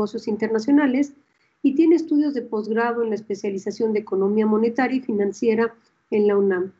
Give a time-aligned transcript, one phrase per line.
[0.00, 1.12] negocios internacionales
[1.60, 5.74] y tiene estudios de posgrado en la especialización de economía monetaria y financiera
[6.12, 6.72] en la UNAM.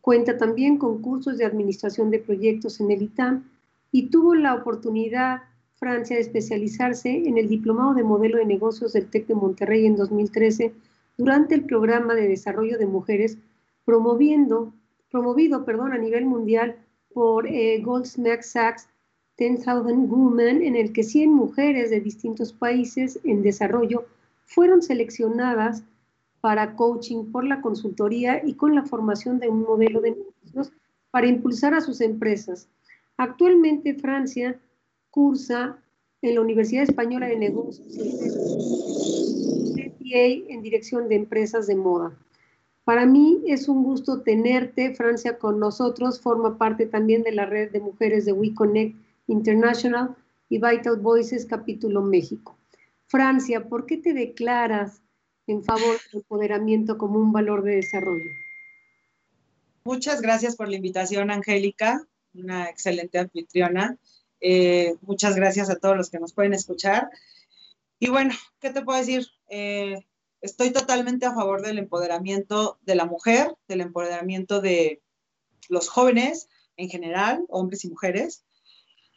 [0.00, 3.44] Cuenta también con cursos de administración de proyectos en el ITAM
[3.92, 5.42] y tuvo la oportunidad,
[5.74, 9.96] Francia, de especializarse en el Diplomado de Modelo de Negocios del TEC de Monterrey en
[9.96, 10.72] 2013
[11.18, 13.36] durante el programa de desarrollo de mujeres
[13.84, 14.72] promoviendo,
[15.10, 16.76] promovido perdón, a nivel mundial
[17.12, 18.88] por eh, Goldsmith Sachs
[19.36, 24.04] 10,000 Women, en el que 100 mujeres de distintos países en desarrollo
[24.44, 25.82] fueron seleccionadas
[26.40, 30.72] para coaching por la consultoría y con la formación de un modelo de negocios
[31.10, 32.68] para impulsar a sus empresas.
[33.16, 34.60] Actualmente Francia
[35.10, 35.78] cursa
[36.22, 37.86] en la Universidad Española de Negocios
[40.14, 42.16] en dirección de empresas de moda.
[42.84, 46.20] Para mí es un gusto tenerte, Francia, con nosotros.
[46.20, 48.96] Forma parte también de la red de mujeres de WeConnect
[49.26, 50.16] International
[50.48, 52.58] y Vital Voices Capítulo México.
[53.06, 55.02] Francia, ¿por qué te declaras
[55.46, 58.30] en favor del empoderamiento como un valor de desarrollo?
[59.84, 63.98] Muchas gracias por la invitación, Angélica, una excelente anfitriona.
[64.40, 67.10] Eh, muchas gracias a todos los que nos pueden escuchar.
[67.98, 69.26] Y bueno, ¿qué te puedo decir?
[69.48, 70.04] Eh,
[70.40, 75.02] estoy totalmente a favor del empoderamiento de la mujer, del empoderamiento de
[75.68, 78.44] los jóvenes en general, hombres y mujeres,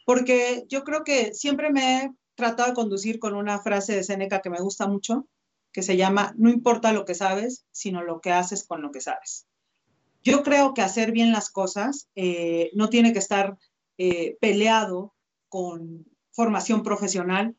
[0.08, 4.40] porque yo creo que siempre me he tratado de conducir con una frase de Seneca
[4.40, 5.28] que me gusta mucho,
[5.70, 9.02] que se llama, no importa lo que sabes, sino lo que haces con lo que
[9.02, 9.46] sabes.
[10.24, 13.58] Yo creo que hacer bien las cosas eh, no tiene que estar
[13.98, 15.12] eh, peleado
[15.50, 17.54] con formación profesional,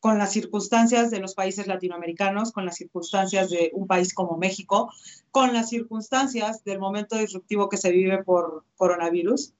[0.00, 4.90] con las circunstancias de los países latinoamericanos, con las circunstancias de un país como México,
[5.30, 9.54] con las circunstancias del momento disruptivo que se vive por coronavirus.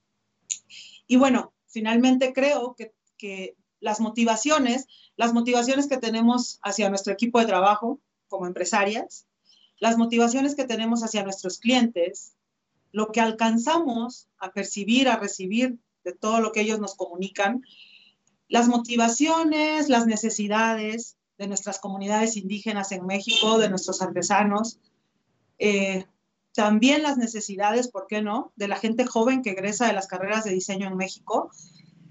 [1.07, 7.47] Y bueno, finalmente creo que, las motivaciones, las motivaciones que tenemos hacia nuestro equipo de
[7.47, 9.27] trabajo como empresarias,
[9.79, 12.35] las motivaciones que tenemos hacia nuestros clientes,
[12.93, 17.63] lo que alcanzamos a percibir, a recibir de todo lo que ellos nos comunican,
[18.49, 24.79] las motivaciones, las necesidades de nuestras comunidades indígenas en México, de nuestros artesanos,
[25.59, 26.05] eh,
[26.55, 30.45] también las necesidades, ¿por qué no?, de la gente joven que egresa de las carreras
[30.45, 31.51] de diseño en México,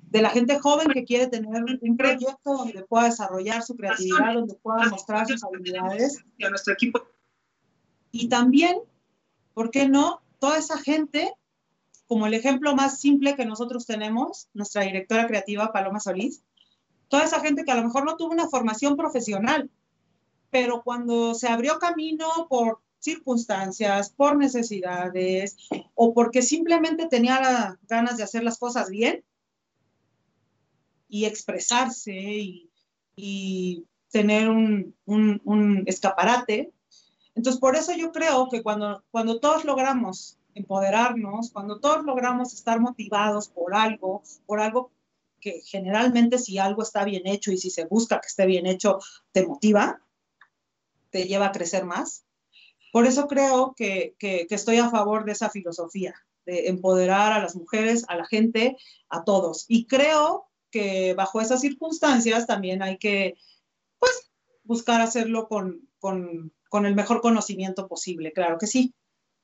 [0.09, 4.55] de la gente joven que quiere tener un proyecto donde pueda desarrollar su creatividad, donde
[4.55, 6.23] pueda mostrar sus habilidades.
[6.37, 7.01] Y a nuestro equipo.
[8.11, 8.77] Y también,
[9.53, 11.33] ¿por qué no?, toda esa gente,
[12.07, 16.43] como el ejemplo más simple que nosotros tenemos, nuestra directora creativa Paloma Solís,
[17.07, 19.69] toda esa gente que a lo mejor no tuvo una formación profesional,
[20.49, 25.57] pero cuando se abrió camino por circunstancias, por necesidades
[25.95, 29.23] o porque simplemente tenía ganas de hacer las cosas bien
[31.07, 32.13] y expresarse
[33.15, 36.71] y, tener un, un, escaparate.
[37.35, 42.79] Entonces, por eso yo creo que cuando, cuando todos logramos empoderarnos, cuando todos logramos estar
[42.79, 44.91] motivados por algo, por algo
[45.39, 48.99] que generalmente si algo está bien hecho y si se busca que esté bien hecho,
[49.31, 50.01] te motiva,
[51.11, 52.25] te lleva a crecer más.
[52.91, 58.05] Por eso creo que, estoy a favor de esa filosofía, de empoderar a las mujeres,
[58.07, 58.77] a la gente,
[59.09, 59.65] a todos.
[59.67, 63.35] Y creo que bajo esas circunstancias también hay que,
[63.99, 64.31] pues,
[64.63, 68.93] buscar hacerlo con, con el mejor conocimiento posible, claro que sí.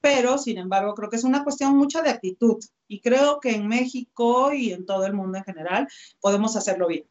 [0.01, 3.67] Pero, sin embargo, creo que es una cuestión mucha de actitud y creo que en
[3.67, 5.87] México y en todo el mundo en general
[6.21, 7.07] podemos hacerlo bien.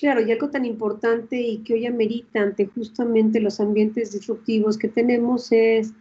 [0.00, 4.88] Claro, y algo tan importante y que hoy amerita ante justamente los ambientes disruptivos que
[4.88, 5.92] tenemos es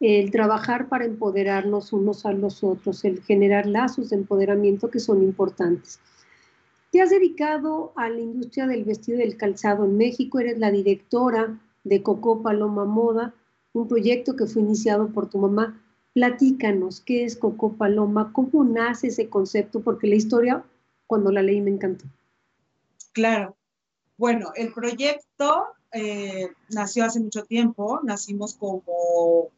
[0.00, 5.22] el trabajar para empoderarnos unos a los otros, el generar lazos de empoderamiento que son
[5.22, 6.00] importantes.
[6.90, 10.70] Te has dedicado a la industria del vestido y del calzado en México, eres la
[10.70, 13.34] directora de Coco Paloma Moda,
[13.74, 15.78] un proyecto que fue iniciado por tu mamá.
[16.14, 18.32] Platícanos, ¿qué es Coco Paloma?
[18.32, 19.80] ¿Cómo nace ese concepto?
[19.80, 20.64] Porque la historia,
[21.06, 22.06] cuando la leí, me encantó.
[23.18, 23.56] Claro.
[24.16, 29.50] Bueno, el proyecto eh, nació hace mucho tiempo, nacimos como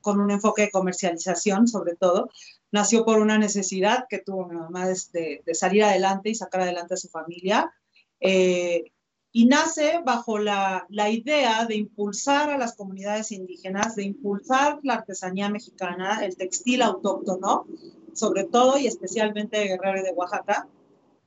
[0.00, 2.28] con un enfoque de comercialización sobre todo,
[2.72, 6.96] nació por una necesidad que tuvo mi mamá de, salir adelante y sacar adelante a
[6.96, 7.72] su familia.
[8.18, 8.90] Eh,
[9.30, 14.94] y nace bajo la, la, idea de impulsar a las comunidades indígenas, de impulsar la
[14.94, 17.64] artesanía mexicana, el textil autóctono,
[18.12, 20.66] sobre todo y especialmente de Guerrero y de Oaxaca,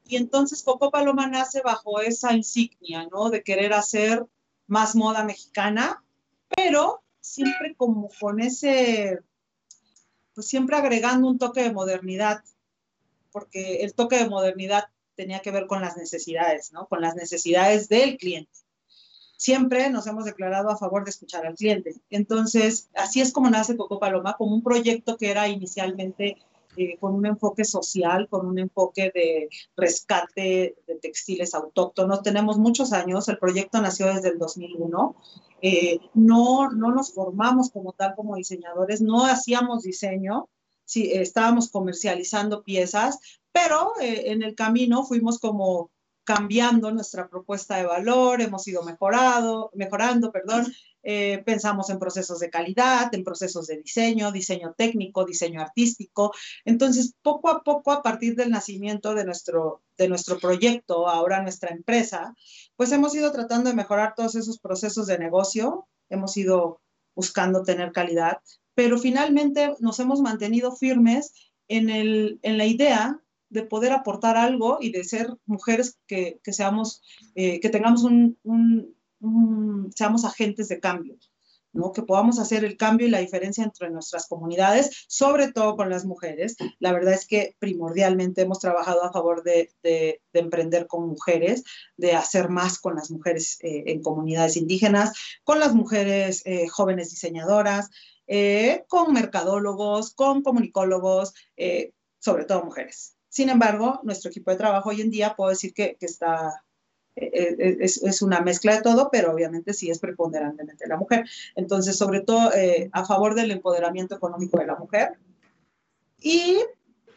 [0.06, 3.30] y entonces Coco Paloma nace bajo esa insignia, ¿no?
[3.30, 4.26] De querer hacer
[4.68, 6.04] más moda mexicana,
[6.56, 9.20] pero siempre como con ese,
[10.34, 12.44] pues siempre agregando un toque de modernidad,
[13.32, 16.88] porque el toque de modernidad tenía que ver con las necesidades, ¿no?
[16.88, 18.52] Con las necesidades del cliente.
[19.38, 21.96] Siempre nos hemos declarado a favor de escuchar al cliente.
[22.10, 26.38] Entonces, así es como nace Coco Paloma, como un proyecto que era inicialmente
[26.78, 32.24] eh, con un enfoque social, con un enfoque de rescate de textiles autóctonos.
[32.24, 35.16] Tenemos muchos años, el proyecto nació desde el 2001.
[35.62, 40.50] Eh, no, no nos formamos como tal como diseñadores, no hacíamos diseño,
[40.86, 43.20] sí, estábamos comercializando piezas,
[43.52, 45.92] pero eh, en el camino fuimos como
[46.24, 50.68] cambiando nuestra propuesta de valor, hemos ido mejorado, mejorando, perdón,
[51.04, 56.32] eh, pensamos en procesos de calidad, en procesos de diseño, diseño técnico, diseño artístico.
[56.66, 61.72] Entonces, poco a poco, a partir del nacimiento de nuestro, de nuestro proyecto, ahora nuestra
[61.72, 62.36] empresa,
[62.76, 66.82] pues hemos ido tratando de mejorar todos esos procesos de negocio, hemos ido
[67.16, 68.40] buscando tener calidad,
[68.76, 71.34] pero finalmente nos hemos mantenido firmes
[71.68, 73.20] en, el, en la idea
[73.50, 77.02] de poder aportar algo y de ser mujeres que, que seamos,
[77.36, 78.96] eh, que tengamos un, un,
[79.96, 81.18] seamos agentes de cambio,
[81.74, 81.92] ¿no?
[81.92, 86.06] que podamos hacer el cambio y la diferencia entre nuestras comunidades, sobre todo con las
[86.06, 86.56] mujeres.
[86.80, 91.64] La verdad es que primordialmente hemos trabajado a favor de, de, emprender con mujeres,
[91.98, 95.14] de hacer más con las mujeres eh, en comunidades indígenas,
[95.44, 97.90] con las mujeres eh, jóvenes diseñadoras,
[98.88, 101.34] con mercadólogos, con comunicólogos,
[102.20, 103.18] sobre todo mujeres.
[103.32, 106.66] Sin embargo, nuestro equipo de trabajo hoy en día puedo decir que, está,
[107.16, 111.26] eh, eh, es, una mezcla de todo, pero obviamente sí es preponderantemente la mujer.
[111.56, 115.14] Entonces, sobre todo eh, a favor del empoderamiento económico de la mujer.
[116.20, 116.58] Y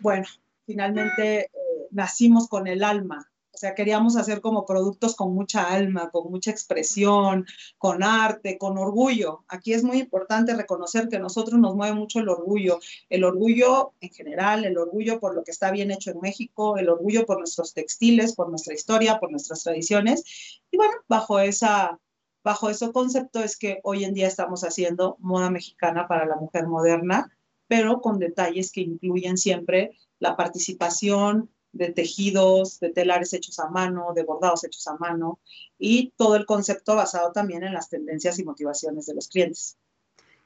[0.01, 0.25] bueno,
[0.67, 1.51] finalmente
[1.91, 6.51] nacimos con el alma o sea, queríamos hacer como productos con mucha alma, con mucha
[6.51, 7.47] expresión,
[7.79, 9.45] con arte, con orgullo.
[9.47, 12.81] Aquí es muy importante reconocer que a nosotros nos mueve mucho el orgullo.
[13.09, 16.89] El orgullo en general, el orgullo por lo que está bien hecho en México, el
[16.89, 20.61] orgullo por nuestros textiles, por nuestra historia, por nuestras tradiciones.
[20.73, 22.01] Y bueno, bajo esa
[22.43, 26.67] bajo ese concepto es que hoy en día estamos haciendo moda mexicana para la mujer
[26.67, 27.35] moderna,
[27.69, 34.13] pero con detalles que incluyen siempre la participación, de tejidos, de telares hechos a mano,
[34.15, 35.41] de bordados hechos a mano
[35.79, 39.77] y todo el concepto basado también en las tendencias y motivaciones de los clientes.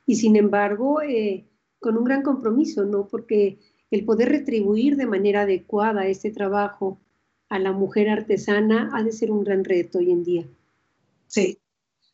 [0.07, 1.45] Y sin embargo, eh,
[1.81, 3.07] con un gran compromiso, ¿no?
[3.07, 3.59] Porque
[3.91, 6.99] el poder retribuir de manera adecuada este trabajo
[7.49, 10.45] a la mujer artesana ha de ser un gran reto hoy en día.
[11.27, 11.59] Sí,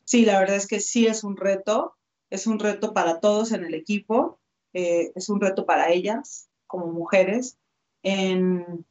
[0.03, 1.95] sí, la verdad es que sí es un reto,
[2.29, 4.39] es un reto para todos en el equipo,
[4.73, 7.57] eh, es un reto para ellas como mujeres
[8.03, 8.85] en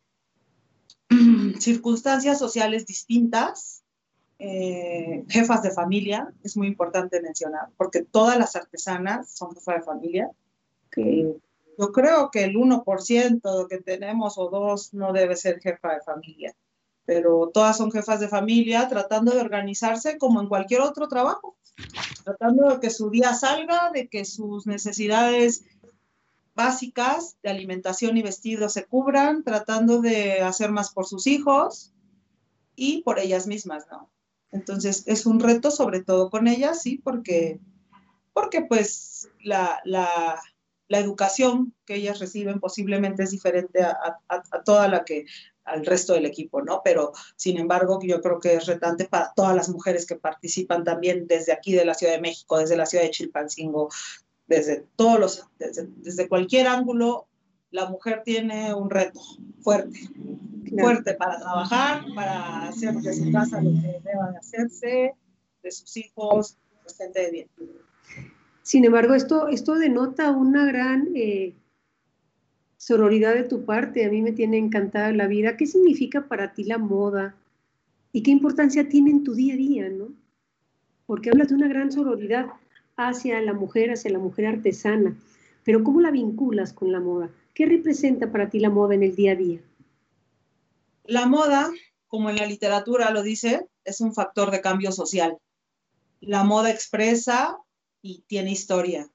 [1.61, 3.83] circunstancias sociales distintas,
[4.39, 9.83] eh, jefas de familia, es muy importante mencionar, porque todas las artesanas son jefas de
[9.83, 10.31] familia.
[10.97, 16.55] yo creo que el 1% que tenemos o dos no debe ser jefa de familia,
[17.05, 21.57] pero todas son jefas de familia tratando de organizarse como en cualquier otro trabajo,
[22.25, 25.65] tratando de que su día salga, de que sus necesidades
[26.55, 31.93] básicas de alimentación y vestido se cubran, tratando de hacer más por sus hijos
[32.77, 34.11] y por ellas mismas, ¿no?
[34.51, 37.61] Entonces es un reto sobre todo con ellas, sí, porque,
[38.33, 40.41] porque pues la, la,
[40.89, 43.97] la educación que ellas reciben posiblemente es diferente a,
[44.29, 45.25] a, toda la que
[45.65, 46.83] al resto del equipo, ¿no?
[46.85, 51.27] Pero sin embargo, yo creo que es retante para todas las mujeres que participan también
[51.27, 53.89] desde aquí de la Ciudad de México, desde la ciudad de Chilpancingo,
[54.47, 57.27] desde todos los, desde, cualquier ángulo,
[57.71, 59.21] la mujer tiene un reto
[59.61, 59.99] fuerte,
[60.79, 65.15] fuerte para trabajar, para hacer de su casa lo que deba de hacerse,
[65.63, 67.49] de sus hijos, pues, gente de bien.
[68.63, 71.55] Sin embargo, esto, esto denota una gran eh,
[72.77, 74.05] sororidad de tu parte.
[74.07, 75.57] A mí me tiene encantada la vida.
[75.57, 77.35] ¿Qué significa para ti la moda?
[78.13, 80.15] ¿Y qué importancia tiene en tu día a día, no?
[81.05, 82.47] Porque hablas de una gran sororidad
[82.97, 85.17] hacia la mujer, hacia la mujer artesana.
[85.65, 87.31] Pero ¿cómo la vinculas con la moda?
[87.55, 89.61] ¿Qué representa para ti la moda en el día a día?
[91.05, 91.71] La moda,
[92.07, 95.39] como en la literatura lo dice, es un factor de cambio social.
[96.21, 97.59] La moda expresa
[98.03, 99.09] y tiene historia.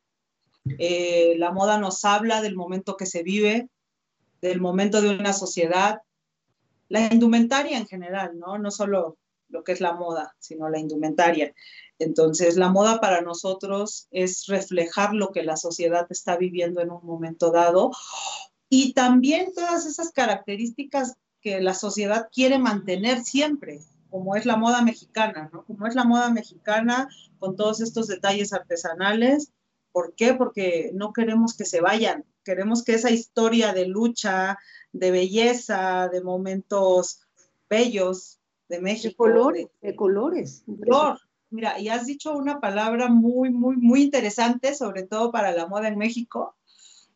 [0.78, 3.70] Eh, la moda nos habla del momento que se vive,
[4.42, 6.02] del momento de una sociedad,
[6.88, 8.58] la indumentaria en general, ¿no?
[8.58, 9.18] No solo
[9.50, 11.54] lo que es la moda, sino la indumentaria.
[11.98, 17.06] Entonces, la moda para nosotros es reflejar lo que la sociedad está viviendo en un
[17.06, 17.92] momento dado
[18.70, 24.82] y también todas esas características que la sociedad quiere mantener siempre, como es la moda
[24.82, 25.66] mexicana, ¿no?
[25.66, 29.52] Como es la moda mexicana con todos estos detalles artesanales.
[29.92, 30.36] ¿Por qué?
[30.36, 34.58] Porque no queremos que se vayan, queremos que esa historia de lucha,
[34.92, 37.22] de belleza, de momentos
[37.70, 38.39] bellos
[38.70, 39.26] de México.
[39.26, 40.64] De colores, de, colores.
[40.66, 41.20] Color.
[41.50, 45.88] Mira, y has dicho una palabra muy, muy, muy interesante, sobre todo para la moda
[45.88, 46.56] en México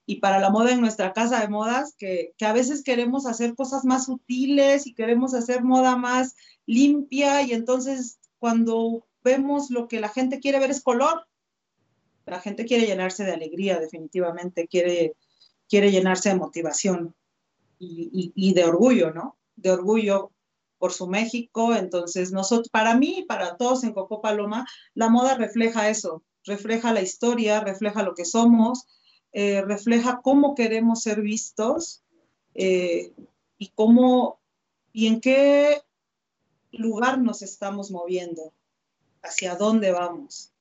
[0.05, 3.55] y para la moda en nuestra casa de modas, que, que a veces queremos hacer
[3.55, 10.01] cosas más sutiles y queremos hacer moda más limpia y entonces cuando vemos lo que
[10.01, 11.25] la gente quiere ver es color.
[12.25, 15.15] La gente quiere llenarse de alegría, definitivamente, quiere,
[15.69, 17.15] quiere llenarse de motivación
[17.79, 19.37] y, y, de orgullo, ¿no?
[19.55, 20.32] De orgullo
[20.83, 21.73] por su México.
[21.73, 26.91] Entonces, nosotros, para mí y para todos en Coco Paloma, la moda refleja eso, refleja
[26.91, 28.85] la historia, refleja lo que somos,
[29.31, 32.03] eh, refleja cómo queremos ser vistos
[32.53, 33.13] eh,
[33.57, 34.41] y cómo
[34.91, 35.81] y en qué
[36.73, 38.51] lugar nos estamos moviendo,
[39.21, 40.51] hacia dónde vamos.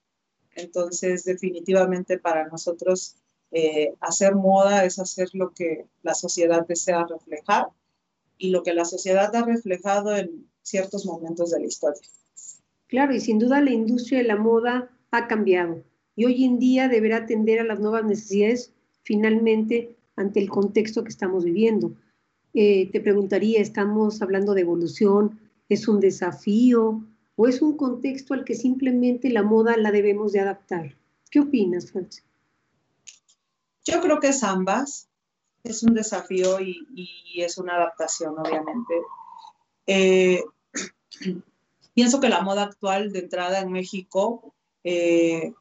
[0.55, 3.17] Entonces, definitivamente para nosotros
[3.51, 7.71] eh, hacer moda es hacer lo que la sociedad desea reflejar
[8.43, 12.03] y lo que la sociedad ha reflejado en ciertos momentos de la historia.
[12.89, 15.83] Claro, y sin duda la industria de la moda ha cambiado
[16.17, 18.73] y hoy en día deberá atender a las nuevas necesidades
[19.03, 21.95] finalmente ante el contexto que estamos viviendo.
[22.53, 25.39] Eh, te preguntaría, ¿estamos hablando de evolución?
[25.69, 27.03] ¿Es un desafío?
[27.37, 30.97] o es un contexto al que simplemente la moda la debemos de adaptar?
[31.31, 32.25] ¿Qué opinas, Francis?
[33.85, 35.09] Yo creo que es ambas.
[35.65, 36.87] Es un desafío y,
[37.37, 38.95] es una adaptación, obviamente.
[39.87, 40.45] Eh,
[41.95, 44.55] pienso que la moda actual de entrada en México,
[44.85, 45.53] eh,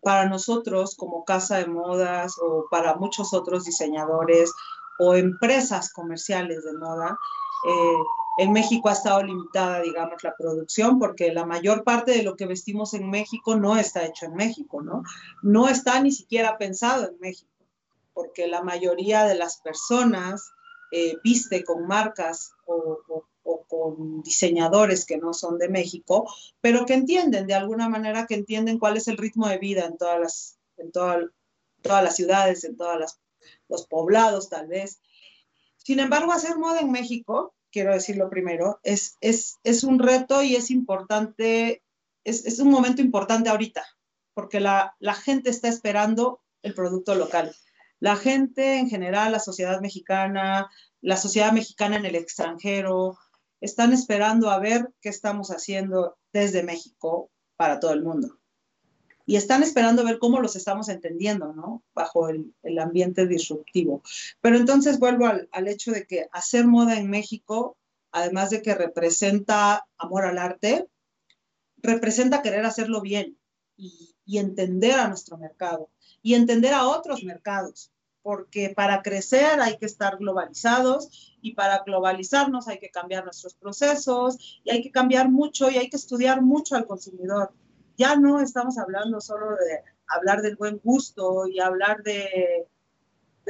[0.00, 4.52] para nosotros como casa de modas o para muchos otros diseñadores
[4.98, 7.18] o empresas comerciales de moda,
[7.68, 7.96] eh,
[8.38, 12.46] en México ha estado limitada, digamos, la producción, porque la mayor parte de lo que
[12.46, 15.02] vestimos en México no está hecho en México, ¿no?
[15.42, 17.47] No está ni siquiera pensado en México,
[18.18, 20.50] porque la mayoría de las personas
[20.90, 22.98] eh, viste con marcas o,
[23.68, 26.28] con diseñadores que no son de México,
[26.60, 29.96] pero que entienden, de alguna manera, que entienden cuál es el ritmo de vida en
[29.96, 31.30] todas las, en todas
[31.84, 33.16] las ciudades, en todos
[33.68, 35.00] los poblados, tal vez.
[35.76, 40.56] Sin embargo, hacer moda en México quiero decirlo primero, es, es, es un reto y
[40.56, 41.84] es importante,
[42.24, 43.84] es, es un momento importante ahorita,
[44.34, 47.54] porque la, la, gente está esperando el producto local.
[48.00, 53.18] La gente en general, la sociedad mexicana, la sociedad mexicana en el extranjero,
[53.60, 58.38] están esperando a ver qué estamos haciendo desde México para todo el mundo.
[59.26, 61.82] Y están esperando ver cómo los estamos entendiendo, ¿no?
[61.94, 64.02] Bajo el, el ambiente disruptivo.
[64.40, 67.76] Pero entonces vuelvo al, al hecho de que hacer moda en México,
[68.10, 70.88] además de que representa amor al arte,
[71.76, 73.38] representa querer hacerlo bien
[73.76, 75.88] y, y, entender a nuestro mercado
[76.22, 77.90] y entender a otros mercados,
[78.22, 84.60] porque para crecer hay que estar globalizados y para globalizarnos hay que cambiar nuestros procesos
[84.62, 87.52] y hay que cambiar mucho y hay que estudiar mucho al consumidor
[87.98, 92.66] ya no estamos hablando solo de hablar del buen gusto y hablar de,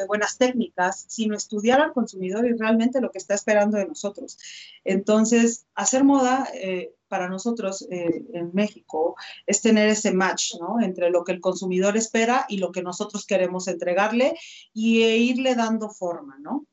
[0.07, 4.39] buenas técnicas, sino estudiar al consumidor y realmente lo que está esperando de nosotros.
[4.85, 10.81] Entonces, hacer moda eh, para nosotros eh, en México es tener ese match ¿no?
[10.81, 14.35] entre lo que el consumidor espera y lo que nosotros queremos entregarle
[14.73, 16.67] y e irle dando forma, ¿no?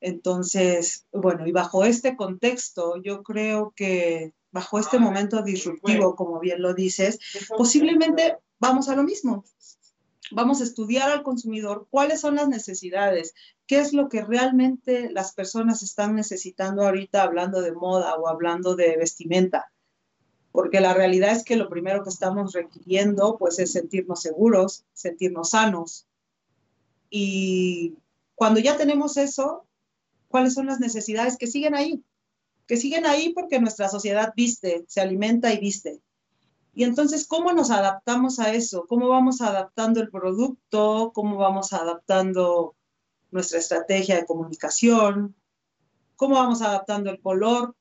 [0.00, 6.62] Entonces, bueno, y bajo este contexto, yo creo que bajo este momento disruptivo, como bien
[6.62, 7.18] lo dices,
[7.56, 9.44] posiblemente vamos a lo mismo.
[10.32, 13.34] Vamos a estudiar al consumidor cuáles son las necesidades,
[13.66, 18.76] qué es lo que realmente las personas están necesitando ahorita hablando de moda o hablando
[18.76, 19.72] de vestimenta.
[20.52, 25.50] Porque la realidad es que lo primero que estamos requiriendo pues es sentirnos seguros, sentirnos
[25.50, 26.06] sanos.
[27.08, 27.94] Y
[28.34, 29.64] cuando ya tenemos eso,
[30.28, 32.02] ¿cuáles son las necesidades que siguen ahí?
[32.70, 35.98] que siguen ahí porque nuestra sociedad viste, se alimenta y viste.
[36.72, 38.86] Y entonces, ¿cómo nos adaptamos a eso?
[38.88, 41.12] ¿Cómo vamos adaptando el producto?
[41.14, 42.76] ¿Cómo vamos adaptando
[43.30, 45.34] nuestra estrategia de comunicación?
[46.16, 47.74] ¿Cómo vamos adaptando el color?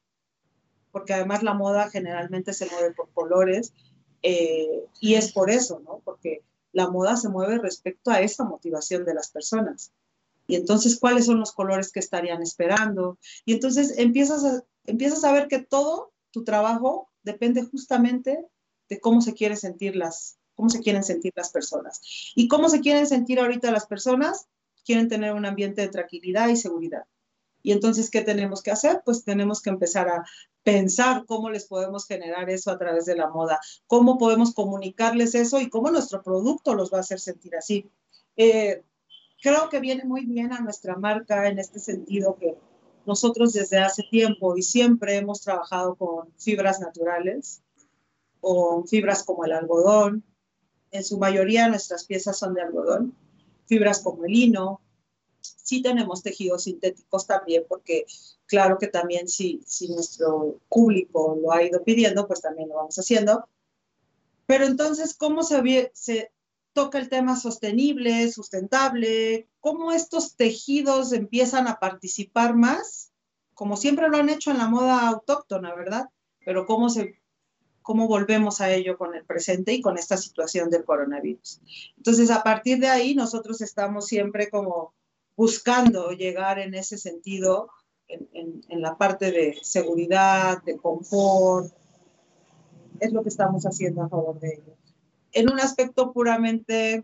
[0.91, 3.73] Porque además la moda generalmente se mueve por colores
[4.23, 6.01] eh, y es por eso, ¿no?
[6.03, 9.91] Porque la moda se mueve respecto a esa motivación de las personas.
[10.47, 13.19] Y entonces, ¿cuáles son los colores que estarían esperando?
[13.45, 18.47] Y entonces empiezas a, empiezas a ver que todo tu trabajo depende justamente
[18.89, 22.01] de cómo se quieren sentir las, cómo se quieren sentir las personas.
[22.35, 24.47] ¿Y cómo se quieren sentir ahorita las personas?
[24.83, 27.05] Quieren tener un ambiente de tranquilidad y seguridad.
[27.61, 29.01] Y entonces, ¿qué tenemos que hacer?
[29.03, 30.25] Pues tenemos que empezar a
[30.63, 35.59] pensar cómo les podemos generar eso a través de la moda, cómo podemos comunicarles eso
[35.59, 37.89] y cómo nuestro producto los va a hacer sentir así.
[38.37, 38.83] Eh,
[39.41, 42.55] creo que viene muy bien a nuestra marca en este sentido que
[43.05, 47.61] nosotros desde hace tiempo y siempre hemos trabajado con fibras naturales,
[48.41, 50.23] o fibras como el algodón.
[50.91, 53.15] En su mayoría nuestras piezas son de algodón.
[53.67, 54.81] Fibras como el lino.
[55.41, 58.05] Sí tenemos tejidos sintéticos también, porque
[58.45, 62.97] claro que también si, si nuestro público lo ha ido pidiendo, pues también lo vamos
[62.97, 63.47] haciendo.
[64.47, 66.31] Pero entonces, ¿cómo se, se
[66.73, 69.47] toca el tema sostenible, sustentable?
[69.59, 73.11] ¿Cómo estos tejidos empiezan a participar más?
[73.53, 76.09] Como siempre lo han hecho en la moda autóctona, ¿verdad?
[76.43, 77.18] Pero cómo se
[77.89, 81.59] cómo volvemos a ello con el presente y con esta situación del coronavirus.
[81.97, 84.93] Entonces, a partir de ahí, nosotros estamos siempre como
[85.35, 87.71] buscando llegar en ese sentido,
[88.07, 91.73] en, la parte de seguridad, de confort.
[92.99, 94.77] Es lo que estamos haciendo a favor de ellos.
[95.31, 97.03] En un aspecto puramente,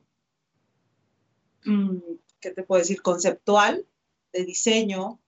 [1.65, 1.97] mm,
[2.39, 3.01] ¿qué te puedo decir?
[3.01, 3.87] Conceptual,
[4.31, 5.19] de diseño,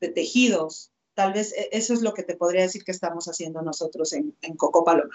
[0.00, 3.62] de tejidos, Tal vez e, eso es lo que te podría decir que estamos haciendo
[3.62, 5.14] nosotros en, Coco Paloma.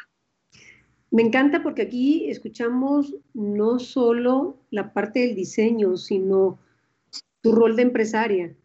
[1.09, 6.59] Me encanta porque aquí escuchamos no solo la parte del diseño, sino
[7.41, 8.55] tu rol de empresaria.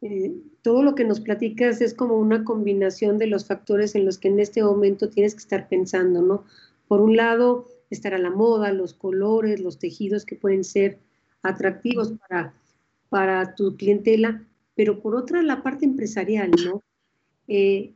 [0.00, 4.18] Eh, todo lo que nos platicas es como una combinación de los factores en los
[4.18, 6.44] que en este momento tienes que estar pensando, ¿no?
[6.88, 10.98] Por un lado, estar a la moda, los colores, los tejidos que pueden ser
[11.42, 12.54] atractivos para,
[13.08, 14.44] para tu clientela,
[14.74, 16.82] pero por otra la parte empresarial, ¿no?
[17.48, 17.94] Eh,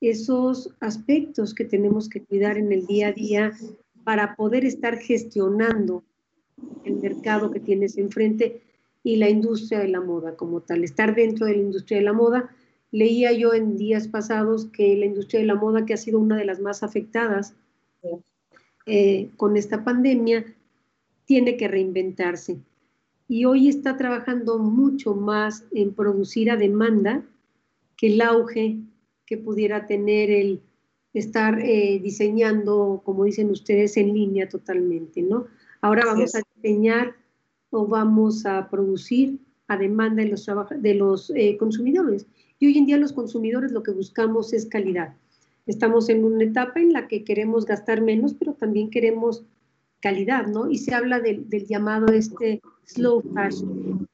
[0.00, 3.52] esos aspectos que tenemos que cuidar en el día a día
[4.04, 6.04] para poder estar gestionando
[6.84, 8.62] el mercado que tienes enfrente
[9.02, 12.12] y la industria de la moda como tal, estar dentro de la industria de la
[12.12, 12.50] moda.
[12.90, 16.36] Leía yo en días pasados que la industria de la moda, que ha sido una
[16.36, 17.54] de las más afectadas
[18.86, 20.44] eh, con esta pandemia,
[21.26, 22.58] tiene que reinventarse
[23.28, 27.22] y hoy está trabajando mucho más en producir a demanda
[27.96, 28.78] que el auge
[29.26, 30.62] que pudiera tener el
[31.12, 35.46] estar eh, diseñando, como dicen ustedes, en línea totalmente, ¿no?
[35.82, 37.16] Ahora vamos a diseñar
[37.70, 40.46] o vamos a producir a demanda de los,
[40.78, 42.26] de los eh, consumidores.
[42.58, 45.14] Y hoy en día los consumidores lo que buscamos es calidad.
[45.66, 49.44] Estamos en una etapa en la que queremos gastar menos, pero también queremos
[50.00, 50.70] calidad, ¿no?
[50.70, 54.08] Y se habla del, del llamado este slow fashion,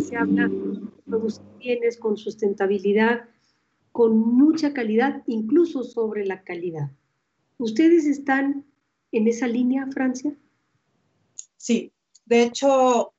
[0.00, 3.28] se habla de producir bienes con sustentabilidad,
[3.92, 6.90] con mucha calidad, incluso sobre la calidad.
[7.58, 8.64] ¿Ustedes están
[9.12, 10.34] en esa línea, Francia?
[11.58, 11.92] Sí,
[12.24, 13.12] de hecho,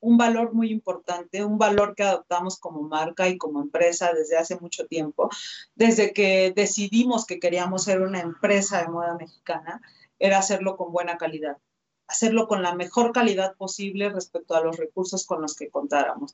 [0.00, 4.56] un valor muy importante, un valor que adoptamos como marca y como empresa desde hace
[4.58, 5.28] mucho tiempo,
[5.74, 9.82] desde que decidimos que queríamos ser una empresa de moda mexicana,
[10.18, 11.58] era hacerlo con buena calidad,
[12.12, 16.32] hacerlo con la mejor calidad posible respecto a los recursos con los que contáramos.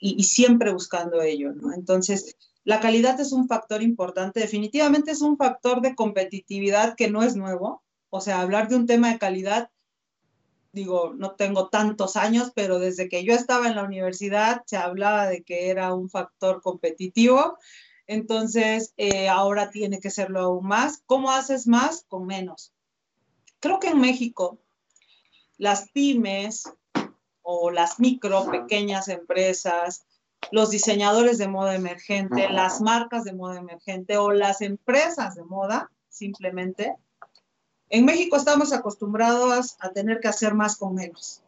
[0.00, 1.52] Y, siempre buscando ello.
[1.74, 7.22] Entonces, la calidad es un factor importante, definitivamente es un factor de competitividad que no
[7.22, 9.70] es nuevo, o sea, hablar de un tema de calidad,
[10.72, 15.26] digo, no tengo tantos años, pero desde que yo estaba en la universidad se hablaba
[15.26, 17.56] de que era un factor competitivo
[18.06, 21.02] entonces, eh, ahora tiene que serlo aún más.
[21.06, 22.04] ¿Cómo haces más?
[22.08, 22.72] Con menos.
[23.60, 24.58] Creo que en México,
[25.58, 26.64] las pymes
[27.42, 30.04] o las micro, pequeñas empresas,
[30.50, 35.90] los diseñadores de moda emergente, las marcas de moda emergente o las empresas de moda,
[36.08, 36.96] simplemente,
[37.88, 41.42] en México estamos acostumbrados a tener que hacer más con menos.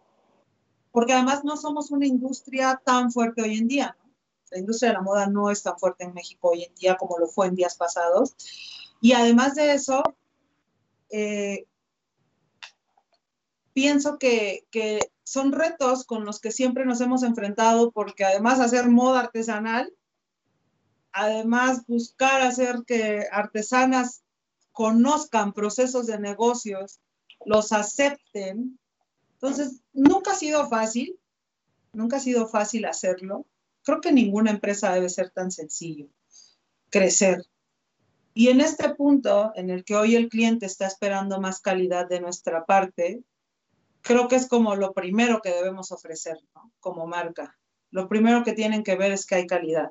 [0.92, 3.96] Porque además no somos una industria tan fuerte hoy en día.
[4.50, 7.18] La industria de la moda no es tan fuerte en México hoy en día como
[7.18, 8.36] lo fue en días pasados.
[9.00, 10.02] Y además de eso,
[11.10, 11.66] eh,
[13.74, 18.90] pienso que, que, son retos con los que siempre nos hemos enfrentado porque además hacer
[18.90, 19.90] moda artesanal,
[21.12, 24.22] además buscar hacer que artesanas
[24.72, 27.00] conozcan procesos de negocios,
[27.46, 28.78] los acepten.
[29.32, 31.18] Entonces, nunca ha sido fácil,
[31.94, 33.46] nunca ha sido fácil hacerlo
[33.84, 36.08] creo que ninguna empresa debe ser tan sencillo,
[36.90, 37.44] crecer.
[38.32, 42.20] Y en este punto en el que hoy el cliente está esperando más calidad de
[42.20, 43.22] nuestra parte,
[44.04, 46.38] creo que es como lo primero que debemos ofrecer
[46.78, 47.58] como marca.
[47.90, 49.90] Lo primero que tienen que ver es que hay calidad.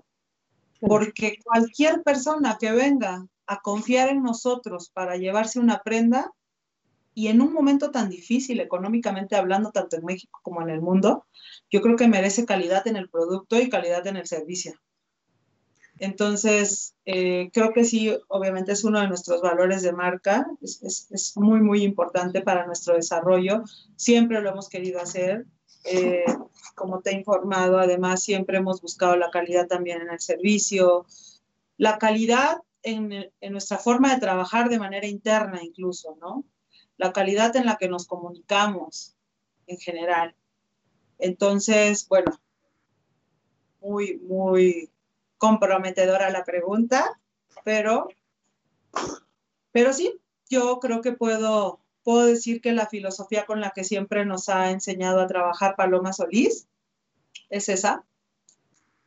[0.79, 6.31] Porque cualquier persona que venga a confiar en nosotros para llevarse una prenda,
[7.15, 11.25] y en un momento tan difícil económicamente hablando, tanto en México como en el mundo,
[11.69, 14.73] yo creo que merece calidad en el producto y calidad en el servicio.
[15.99, 21.37] Entonces, eh, creo que sí, obviamente es uno de nuestros valores de marca, es, es,
[21.37, 23.63] muy, muy importante para nuestro desarrollo,
[23.95, 25.45] siempre lo hemos querido hacer.
[25.85, 26.25] Eh,
[26.75, 31.05] como te he informado, además siempre hemos buscado la calidad también en el servicio,
[31.77, 36.43] la calidad en, nuestra forma de trabajar de manera interna incluso, ¿no?
[36.97, 39.15] La calidad en la que nos comunicamos
[39.67, 40.35] en general.
[41.17, 42.31] Entonces, bueno,
[43.81, 44.89] muy, muy
[45.43, 47.19] comprometedora la pregunta,
[47.65, 48.07] pero,
[49.73, 54.23] pero sí, yo creo que puedo, puedo decir que la filosofía con la que siempre
[54.23, 56.69] nos ha enseñado a trabajar Paloma Solís
[57.49, 58.05] es esa.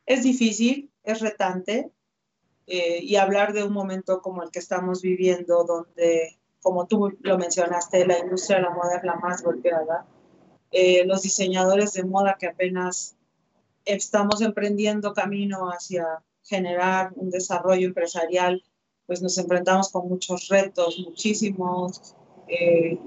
[0.04, 1.90] Es difícil, es retante,
[2.66, 7.38] eh, y hablar de un momento como el que estamos viviendo, donde, como tú lo
[7.38, 10.04] mencionaste, la industria de la moda es la más golpeada.
[10.70, 13.16] Eh, los diseñadores de moda que apenas
[13.86, 18.62] estamos emprendiendo camino hacia generar un desarrollo empresarial,
[19.06, 22.14] pues nos enfrentamos con muchos retos, muchísimos,
[22.48, 22.98] eh,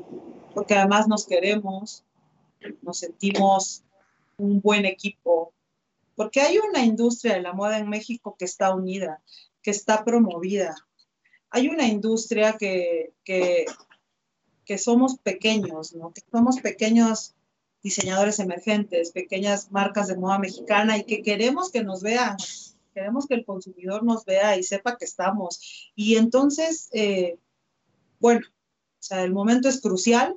[0.54, 2.04] porque además nos queremos,
[2.82, 3.84] nos sentimos
[4.38, 5.54] un buen equipo,
[6.16, 9.22] porque hay una industria de la moda en México que está unida,
[9.62, 10.76] que está promovida.
[11.50, 13.66] Hay una industria que, que,
[14.66, 16.14] que somos pequeños, ¿no?
[16.14, 17.36] que somos pequeños
[17.82, 22.36] diseñadores emergentes, pequeñas marcas de moda mexicana y que queremos que nos vean,
[22.94, 25.92] queremos que el consumidor nos vea y sepa que estamos.
[25.96, 27.38] Y entonces, eh,
[28.20, 30.36] bueno, o sea, el momento es crucial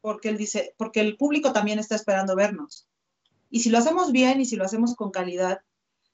[0.00, 2.86] porque él dice, porque el público también está esperando vernos.
[3.50, 5.60] Y si lo hacemos bien y si lo hacemos con calidad,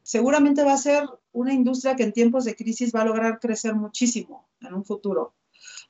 [0.02, 3.74] seguramente va a ser una industria que en tiempos de crisis va a lograr crecer
[3.74, 5.34] muchísimo en un futuro.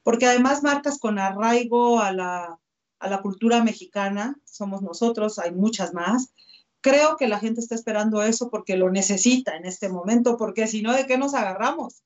[0.03, 2.59] Porque además marcas con arraigo a la,
[3.01, 6.33] a la cultura mexicana, somos nosotros, hay muchas más.
[6.81, 10.83] Creo que la gente está esperando eso porque lo necesita en este momento, porque si
[10.83, 12.03] no, ¿de qué nos agarramos?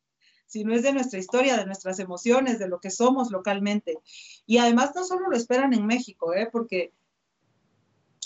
[0.47, 3.99] Si no es de nuestra historia, de nuestras emociones, de lo que somos localmente.
[4.47, 6.49] Y además no solo lo esperan en México, ¿eh?
[6.51, 6.93] porque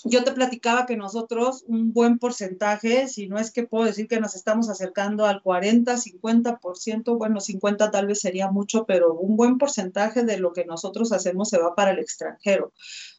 [0.04, 4.20] yo te platicaba que nosotros un buen porcentaje, si no es que puedo decir que
[4.20, 9.58] nos estamos acercando al 40, 50%, bueno, 50 tal vez sería mucho, pero un buen
[9.58, 12.72] porcentaje de lo que nosotros hacemos se va para el extranjero.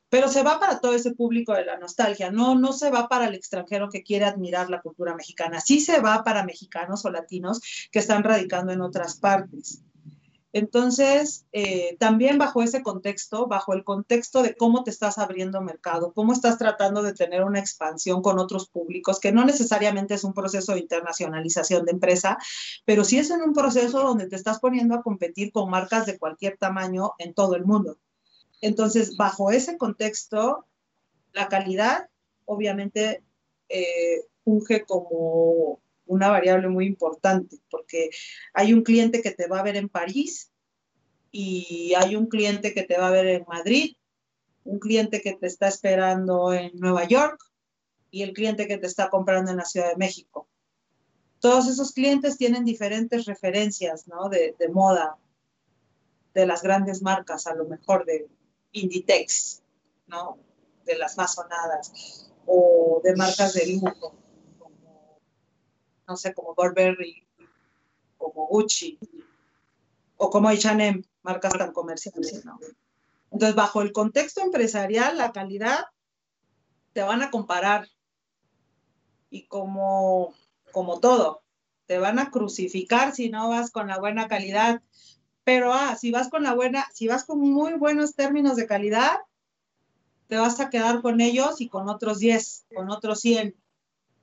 [0.10, 3.28] Pero se va para todo ese público de la nostalgia, no, no se va para
[3.28, 7.62] el extranjero que quiere admirar la cultura mexicana, sí se va para mexicanos o latinos
[7.92, 9.84] que están radicando en otras partes.
[10.52, 16.12] Entonces, eh, también bajo ese contexto, bajo el contexto de cómo te estás abriendo mercado,
[16.14, 20.34] cómo estás tratando de tener una expansión con otros públicos, que no necesariamente es un
[20.34, 22.38] proceso de internacionalización de empresa,
[22.86, 26.18] pero sí es en un proceso donde te estás poniendo a competir con marcas de
[26.18, 27.98] cualquier tamaño en todo el mundo.
[28.62, 30.66] Entonces, bajo ese contexto,
[31.32, 32.10] la calidad
[32.46, 33.24] obviamente
[33.70, 35.80] eh, funge como
[36.10, 38.10] una variable muy importante, porque
[38.54, 40.52] hay un cliente que te va a ver en París
[41.32, 43.96] y hay un cliente que te va a ver en Madrid,
[44.64, 47.40] un cliente que te está esperando en Nueva York
[48.10, 50.48] y el cliente que te está comprando en la Ciudad de México.
[51.40, 54.30] Todos esos clientes tienen diferentes referencias ¿no?
[54.30, 55.16] de, moda,
[56.34, 58.28] de las grandes marcas, a lo mejor de
[58.72, 59.62] Inditex,
[60.08, 60.40] ¿no?
[60.86, 64.16] de las más sonadas, o de marcas de lujo
[66.10, 67.24] no sé, como Burberry,
[68.18, 68.98] como Gucci,
[70.18, 72.60] o como H&M, marcas tan comerciales, ¿no?
[73.32, 75.86] Entonces, bajo el contexto empresarial, la calidad
[76.94, 77.88] te van a comparar
[79.30, 80.34] y como,
[80.72, 81.44] como todo,
[81.86, 84.82] te van a crucificar si no vas con la buena calidad.
[85.44, 89.18] Pero ah, si vas con la buena, si vas con muy buenos términos de calidad,
[90.28, 93.56] te vas a quedar con ellos y con otros 10, con otros 100.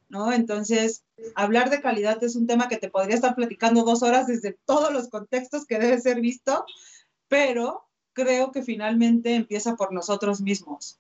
[0.09, 0.33] ¿No?
[0.33, 4.59] Entonces, hablar de calidad es un tema que te podría estar platicando dos horas desde
[4.65, 6.65] todos los contextos que debe ser visto,
[7.29, 10.99] pero creo que finalmente empieza por nosotros mismos,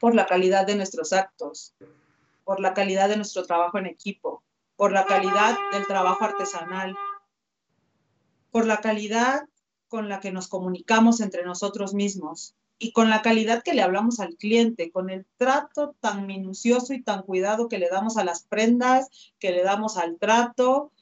[0.00, 1.74] por la calidad de nuestros actos,
[2.44, 4.42] por la calidad de nuestro trabajo en equipo,
[4.76, 6.94] por la calidad del trabajo artesanal,
[8.50, 9.48] por la calidad
[9.88, 14.20] con la que nos comunicamos entre nosotros mismos, y con la calidad que le hablamos
[14.20, 18.42] al cliente, con el trato tan minucioso y tan cuidado que le damos a las
[18.42, 19.08] prendas,
[19.38, 20.92] que le damos al trato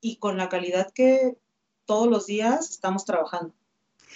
[0.00, 1.36] y con la calidad que
[1.84, 3.54] todos los días estamos trabajando.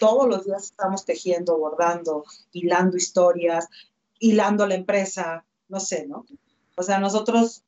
[0.01, 3.68] Todos los días estamos tejiendo, bordando, hilando historias,
[4.18, 6.25] hilando la empresa, no sé, ¿no?
[6.77, 7.62] O sea, nosotros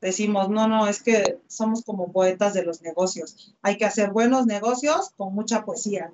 [0.00, 3.54] decimos, no, no, es que somos como poetas de los negocios.
[3.62, 6.12] Hay que hacer buenos negocios con mucha poesía.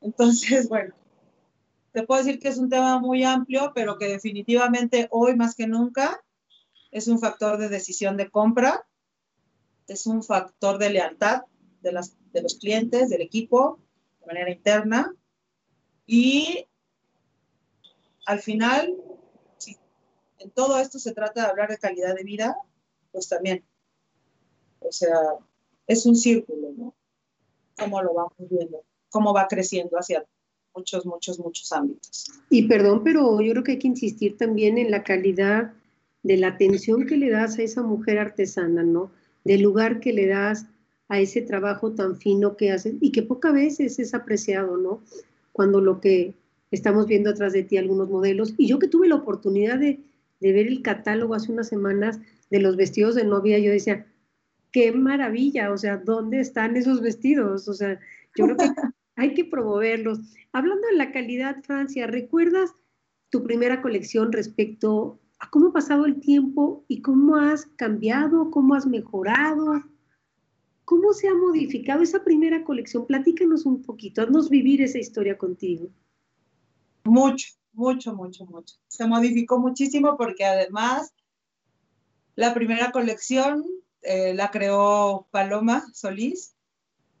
[0.00, 0.94] Entonces, bueno,
[1.92, 5.66] te puedo decir que es un tema muy amplio, pero que definitivamente hoy más que
[5.66, 6.22] nunca
[6.90, 8.86] es un factor de decisión de compra,
[9.86, 11.42] es un factor de lealtad
[11.80, 13.78] de, los clientes, del equipo,
[14.20, 15.14] de manera interna.
[16.06, 16.66] Y
[18.26, 18.94] al final,
[20.38, 22.56] en todo esto se trata de hablar de calidad de vida,
[23.10, 23.64] pues también.
[24.80, 25.16] O sea,
[25.86, 26.94] es un círculo, ¿no?
[27.76, 30.24] Cómo lo vamos viendo, cómo va creciendo hacia
[30.74, 32.30] muchos, muchos, muchos ámbitos.
[32.50, 35.72] Y perdón, pero yo creo que hay que insistir también en la calidad
[36.22, 39.10] de la atención que le das a esa mujer artesana, ¿no?
[39.44, 40.66] Del lugar que le das
[41.08, 45.02] a ese trabajo tan fino que haces y que pocas veces es apreciado, ¿no?
[45.52, 46.34] Cuando lo que
[46.70, 50.00] estamos viendo atrás de ti algunos modelos, y yo que tuve la oportunidad de,
[50.40, 52.18] de ver el catálogo hace unas semanas
[52.50, 54.06] de los vestidos de novia, yo decía,
[54.72, 57.68] qué maravilla, o sea, ¿dónde están esos vestidos?
[57.68, 58.00] O sea,
[58.36, 58.64] yo creo que
[59.22, 60.18] hay que promoverlos.
[60.52, 62.72] Hablando de la calidad, Francia, ¿recuerdas
[63.30, 68.74] tu primera colección respecto a cómo ha pasado el tiempo y cómo has cambiado, cómo
[68.74, 69.80] has mejorado?
[70.84, 73.06] ¿Cómo se ha modificado esa primera colección?
[73.06, 75.88] Platícanos un poquito, haznos vivir esa historia contigo.
[77.04, 78.74] Mucho, mucho, mucho, mucho.
[78.88, 81.14] Se modificó muchísimo porque además
[82.34, 83.64] la primera colección
[84.02, 86.56] eh, la creó Paloma Solís.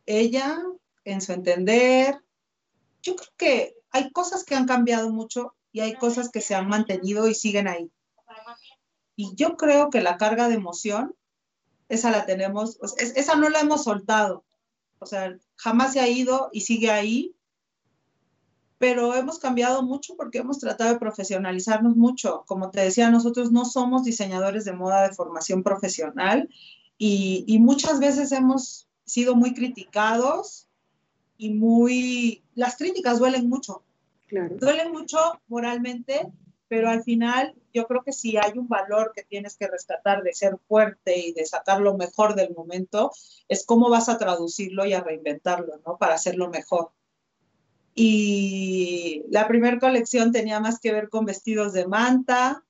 [0.04, 0.58] Ella,
[1.04, 2.20] en su entender,
[3.02, 6.68] yo creo que hay cosas que han cambiado mucho y hay cosas que se han
[6.68, 7.90] mantenido y siguen ahí.
[9.16, 11.14] Y yo creo que la carga de emoción
[11.88, 14.44] esa la tenemos, esa no la hemos soltado,
[14.98, 17.34] o sea, jamás se ha ido y sigue ahí,
[18.78, 22.44] pero hemos cambiado mucho porque hemos tratado de profesionalizarnos mucho.
[22.46, 26.48] Como te decía, nosotros no somos diseñadores de moda de formación profesional
[26.98, 30.68] y, y muchas veces hemos sido muy criticados
[31.42, 32.44] y muy...
[32.54, 33.82] Las críticas duelen mucho.
[34.28, 34.54] Claro.
[34.60, 36.30] Duelen mucho moralmente,
[36.68, 40.34] pero al final yo creo que si hay un valor que tienes que rescatar de
[40.34, 43.10] ser fuerte y de sacar lo mejor del momento,
[43.48, 45.98] es cómo vas a traducirlo y a reinventarlo, ¿no?
[45.98, 46.92] Para hacerlo mejor.
[47.92, 52.64] Y la primera colección tenía más que ver con vestidos de manta.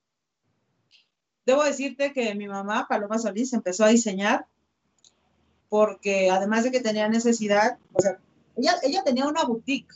[1.45, 4.47] Debo decirte que mi mamá, Paloma Solís, empezó a diseñar
[5.69, 8.19] porque además de que tenía necesidad, o sea,
[8.55, 9.95] ella, ella tenía una boutique,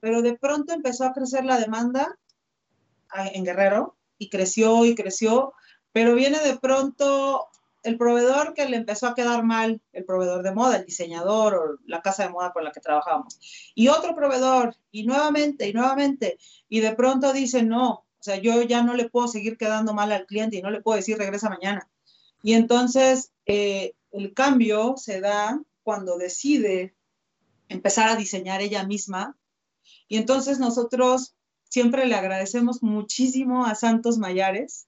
[0.00, 2.18] pero de pronto empezó a crecer la demanda
[3.32, 5.52] en Guerrero y creció y creció,
[5.92, 7.48] pero viene de pronto
[7.82, 11.78] el proveedor que le empezó a quedar mal, el proveedor de moda, el diseñador o
[11.86, 13.38] la casa de moda con la que trabajamos,
[13.76, 16.36] y otro proveedor, y nuevamente, y nuevamente,
[16.68, 20.10] y de pronto dice, no, o sea, yo ya no le puedo seguir quedando mal
[20.10, 21.88] al cliente y no le puedo decir regresa mañana.
[22.42, 26.95] Y entonces eh, el cambio se da cuando decide
[27.68, 29.36] empezar a diseñar ella misma.
[30.08, 31.36] Y entonces nosotros
[31.68, 34.86] Siempre le agradecemos muchísimo a Santos Mayares,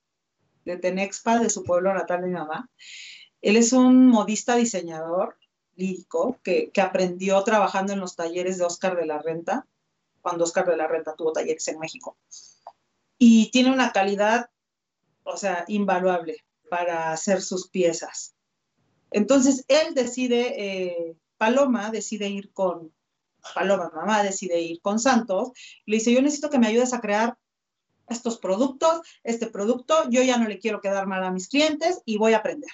[0.65, 2.71] de Tenexpa, de su pueblo natal de mi mamá.
[3.43, 5.37] Él es un modista diseñador
[5.75, 9.67] lírico que, que, aprendió trabajando en los talleres de Oscar de la Renta,
[10.23, 12.17] cuando Oscar de la Renta tuvo talleres en México.
[13.19, 14.51] Y tiene una calidad,
[15.25, 18.35] o sea, invaluable para hacer sus piezas.
[19.11, 22.93] Entonces, él decide, eh, Paloma decide ir con,
[23.55, 25.53] Paloma, mamá, decide ir con Santos,
[25.87, 27.39] le dice, yo necesito que me ayudes a crear
[28.09, 32.17] estos productos, este producto, yo ya no le quiero quedar mal a mis clientes y
[32.19, 32.71] voy a aprender.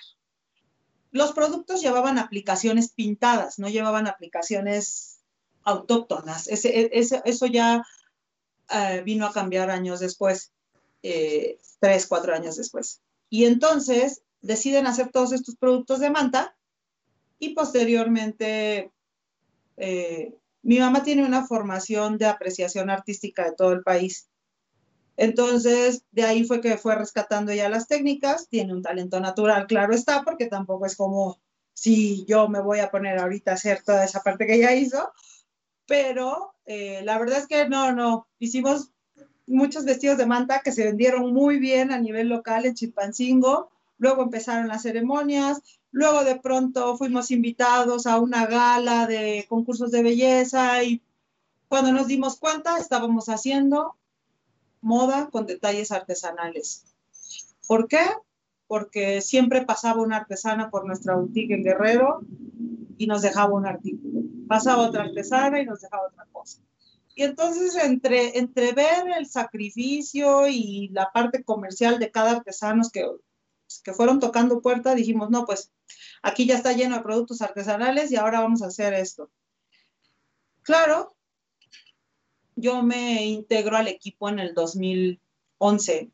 [1.11, 5.21] Los productos llevaban aplicaciones pintadas, no llevaban aplicaciones
[5.63, 6.49] autóctonas.
[6.49, 7.85] Ese, eso ya
[8.71, 10.53] eh, vino a cambiar años después,
[11.03, 13.01] eh, tres, cuatro años después.
[13.29, 16.57] Y entonces deciden hacer todos estos productos de manta
[17.45, 18.91] y posteriormente
[19.77, 24.29] eh, mi mamá tiene una formación de apreciación artística de todo el país.
[25.17, 29.95] Entonces, de ahí fue que fue rescatando ya las técnicas, tiene un talento natural, claro
[29.95, 31.39] está, porque tampoco es como
[31.73, 35.13] si yo me voy a poner ahorita a hacer toda esa parte que ella hizo,
[35.87, 38.91] pero eh, la verdad es que no, no, hicimos
[39.47, 44.23] muchos vestidos de manta que se vendieron muy bien a nivel local en Chilpancingo, luego
[44.23, 45.61] empezaron las ceremonias,
[45.95, 51.01] Luego de pronto fuimos invitados a una gala de concursos de belleza y
[51.69, 53.95] cuando nos dimos cuenta estábamos haciendo
[54.81, 56.85] moda con detalles artesanales.
[57.69, 58.05] ¿Por qué?
[58.67, 62.23] Porque siempre pasaba una artesana por nuestra boutique en Guerrero
[62.99, 64.23] y nos dejaba un artículo.
[64.49, 66.59] Pasaba otra artesana y nos dejaba otra cosa.
[67.15, 73.07] Y entonces entre, entre ver el sacrificio y la parte comercial de cada artesano que,
[73.83, 75.73] que fueron tocando puerta, dijimos, no, pues
[76.23, 79.31] aquí ya está lleno de productos artesanales y ahora vamos a hacer esto.
[80.63, 81.17] Claro,
[82.57, 86.11] yo me integro al equipo en el 2011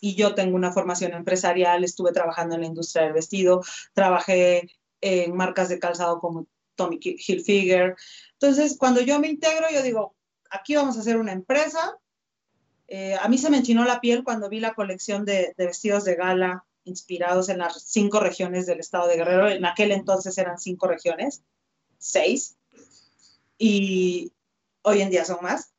[0.00, 3.62] y yo tengo una formación empresarial, estuve trabajando en la industria del vestido,
[3.94, 7.96] trabajé en marcas de calzado como Tommy Hilfiger.
[8.32, 10.14] Entonces, cuando yo me integro, yo digo,
[10.50, 11.98] aquí vamos a hacer una empresa
[12.88, 16.14] Eh, a mí se me enchinó la piel cuando vi la colección de, vestidos de
[16.14, 19.48] gala inspirados en las cinco regiones del estado de Guerrero.
[19.48, 21.42] En aquel entonces eran cinco regiones,
[21.98, 22.56] seis,
[23.58, 24.32] y
[24.82, 25.72] hoy en día son más.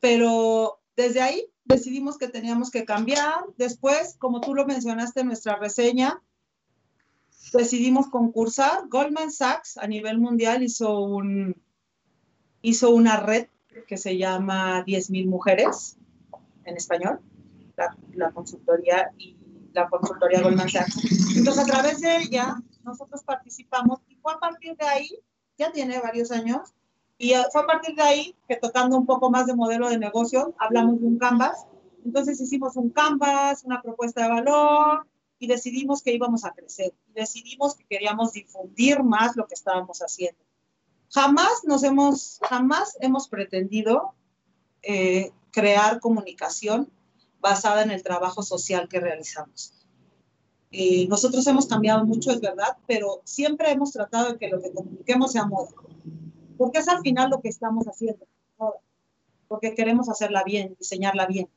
[0.00, 3.44] Pero desde ahí decidimos que teníamos que cambiar.
[3.56, 6.20] Después, como tú lo mencionaste en nuestra reseña,
[7.52, 8.88] decidimos concursar.
[8.88, 11.62] Goldman Sachs a nivel mundial hizo, un,
[12.62, 13.48] hizo una red
[13.84, 15.96] que se llama 10.000 mujeres
[16.64, 17.20] en español,
[18.14, 19.36] la, consultoría y
[19.72, 21.36] la consultoría Goldman Sachs.
[21.36, 25.10] Entonces, a través de ella, nosotros participamos y fue a partir de ahí,
[25.58, 26.74] ya tiene varios años,
[27.18, 30.54] y fue a partir de ahí que tocando un poco más de modelo de negocio,
[30.58, 31.66] hablamos de un canvas.
[32.04, 35.06] Entonces hicimos un canvas, una propuesta de valor
[35.38, 36.92] y decidimos que íbamos a crecer.
[37.14, 40.45] Decidimos que queríamos difundir más lo que estábamos haciendo.
[41.10, 44.14] Jamás nos hemos, jamás hemos pretendido
[44.82, 46.90] eh, crear comunicación
[47.40, 49.72] basada en el trabajo social que realizamos.
[51.08, 55.32] Nosotros hemos cambiado mucho, es verdad, pero siempre hemos tratado de que lo que comuniquemos
[55.32, 55.68] sea modo.
[56.58, 58.26] Porque es al final lo que estamos haciendo,
[59.48, 61.48] porque queremos hacerla bien, diseñarla bien.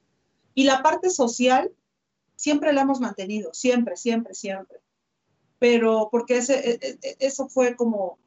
[0.54, 1.72] Y la parte social
[2.36, 4.80] siempre la hemos mantenido, siempre, siempre, siempre.
[5.58, 8.18] Pero porque ese, e, e, e, eso fue como,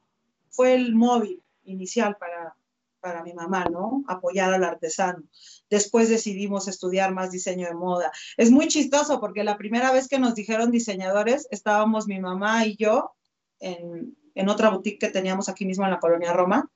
[0.53, 2.55] fue el móvil inicial para,
[2.99, 4.03] para mi mamá, ¿no?
[4.07, 5.23] Apoyar al artesano.
[5.69, 8.11] Después decidimos estudiar más diseño de moda.
[8.37, 12.77] Es muy chistoso porque la primera vez que nos dijeron diseñadores, estábamos mi mamá y
[12.77, 13.11] yo
[13.59, 16.69] en, en otra boutique que teníamos aquí mismo en la colonia Roma.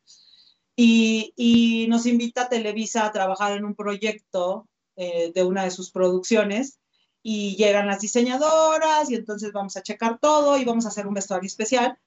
[0.76, 5.92] Y, y nos invita Televisa a trabajar en un proyecto eh, de una de sus
[5.92, 6.80] producciones
[7.24, 11.14] y llegan las diseñadoras y entonces vamos a checar todo y vamos a hacer un
[11.14, 11.98] vestuario especial.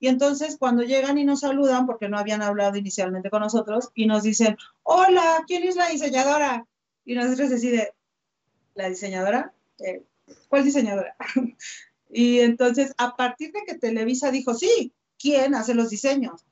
[0.00, 4.06] Y entonces cuando llegan y nos saludan, porque no habían hablado inicialmente con nosotros, y
[4.06, 6.66] nos dicen, hola, ¿quién es la diseñadora?
[7.04, 7.94] Y nosotros decide,
[8.74, 9.52] ¿la diseñadora?
[9.78, 10.04] Eh,
[10.48, 11.16] ¿Cuál diseñadora?
[12.10, 16.44] y entonces a partir de que Televisa dijo, sí, quién hace los diseños.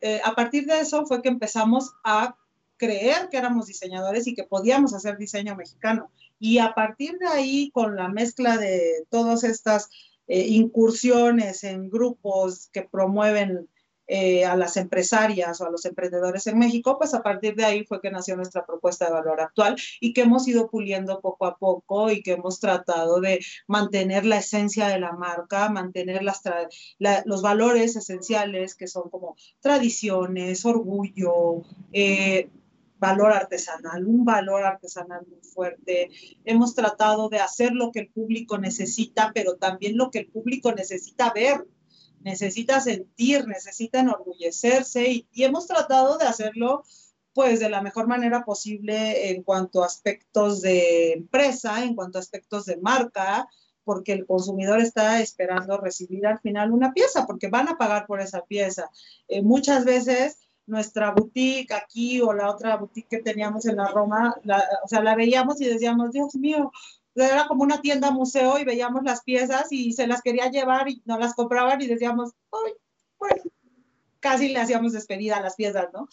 [0.00, 2.36] Eh, a partir de eso fue que empezamos a
[2.76, 6.10] creer que éramos diseñadores y que podíamos hacer diseño mexicano.
[6.38, 9.90] Y a partir de ahí, con la mezcla de todas estas
[10.32, 13.68] eh, incursiones en grupos que promueven
[14.06, 17.84] eh, a las empresarias o a los emprendedores en México, pues a partir de ahí
[17.84, 21.56] fue que nació nuestra propuesta de valor actual y que hemos ido puliendo poco a
[21.56, 26.42] poco y que hemos tratado de mantener la esencia de la marca, mantener las
[27.24, 31.62] los valores esenciales que son como tradiciones, orgullo,
[31.92, 32.50] eh,
[33.00, 36.10] valor artesanal, un valor artesanal muy fuerte.
[36.44, 40.72] Hemos tratado de hacer lo que el público necesita, pero también lo que el público
[40.72, 41.66] necesita ver
[42.20, 46.84] necesita sentir, necesita enorgullecerse y, hemos tratado de hacerlo
[47.32, 52.20] pues de la mejor manera posible en cuanto a aspectos de empresa, en cuanto a
[52.20, 53.48] aspectos de marca,
[53.84, 58.20] porque el consumidor está esperando recibir al final una pieza, porque van a pagar por
[58.20, 58.90] esa pieza.
[59.28, 64.34] Eh, muchas veces nuestra boutique aquí o la otra boutique que teníamos en la Roma,
[64.84, 66.70] o sea, la veíamos y decíamos, Dios mío,
[67.14, 71.02] era como una tienda museo y veíamos las piezas y se las quería llevar y
[71.04, 72.72] no las compraban y decíamos, ay,
[73.18, 73.42] pues
[74.20, 76.08] casi le hacíamos despedida a las piezas, ¿no?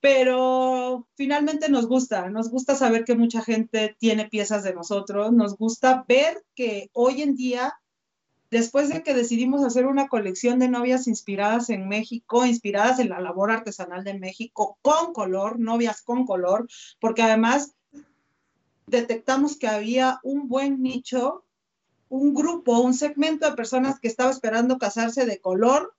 [0.00, 5.56] Pero finalmente nos gusta, nos gusta saber que mucha gente tiene piezas de nosotros, nos
[5.56, 7.74] gusta ver que hoy en día,
[8.50, 13.20] después de que decidimos hacer una colección de novias inspiradas en México, inspiradas en la
[13.20, 16.68] labor artesanal de México, con color, novias con color,
[17.00, 17.74] porque además
[18.86, 21.44] detectamos que había un buen nicho,
[22.08, 25.94] un grupo, un segmento de personas que estaba esperando casarse de color.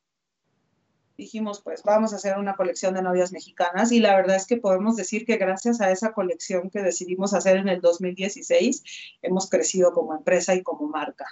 [1.17, 4.57] Dijimos, pues vamos a hacer una colección de novias mexicanas y la verdad es que
[4.57, 8.83] podemos decir que gracias a esa colección que decidimos hacer en el 2016,
[9.21, 11.25] hemos crecido como empresa y como marca.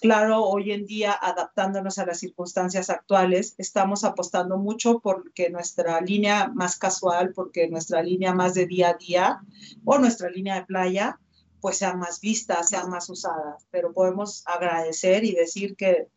[0.00, 6.48] Claro, hoy en día, adaptándonos a las circunstancias actuales, estamos apostando mucho porque nuestra línea
[6.48, 9.40] más casual, porque nuestra línea más de día a día
[9.86, 11.18] o nuestra línea de playa,
[11.62, 13.56] pues sea más vista, sea más usada.
[13.70, 16.08] Pero podemos agradecer y decir que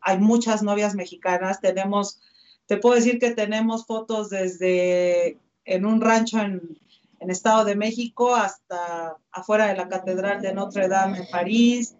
[0.00, 1.60] hay muchas novias mexicanas.
[1.60, 2.22] Tenemos,
[2.64, 6.78] te puedo decir que tenemos fotos desde en un rancho en,
[7.18, 11.96] en Estado de México hasta afuera de la Catedral de Notre Dame en París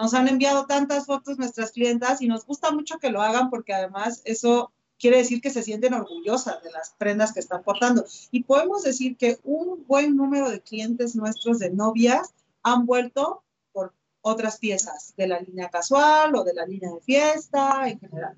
[0.00, 3.74] nos han enviado tantas fotos nuestras clientas y nos gusta mucho que lo hagan porque
[3.74, 8.04] además eso quiere decir que se sienten orgullosas de las prendas que están portando.
[8.30, 12.32] Y podemos decir que un buen número de clientes nuestros de novias
[12.62, 13.42] han vuelto
[13.72, 13.92] por
[14.22, 18.36] otras piezas de la línea casual o de la línea de fiesta en general.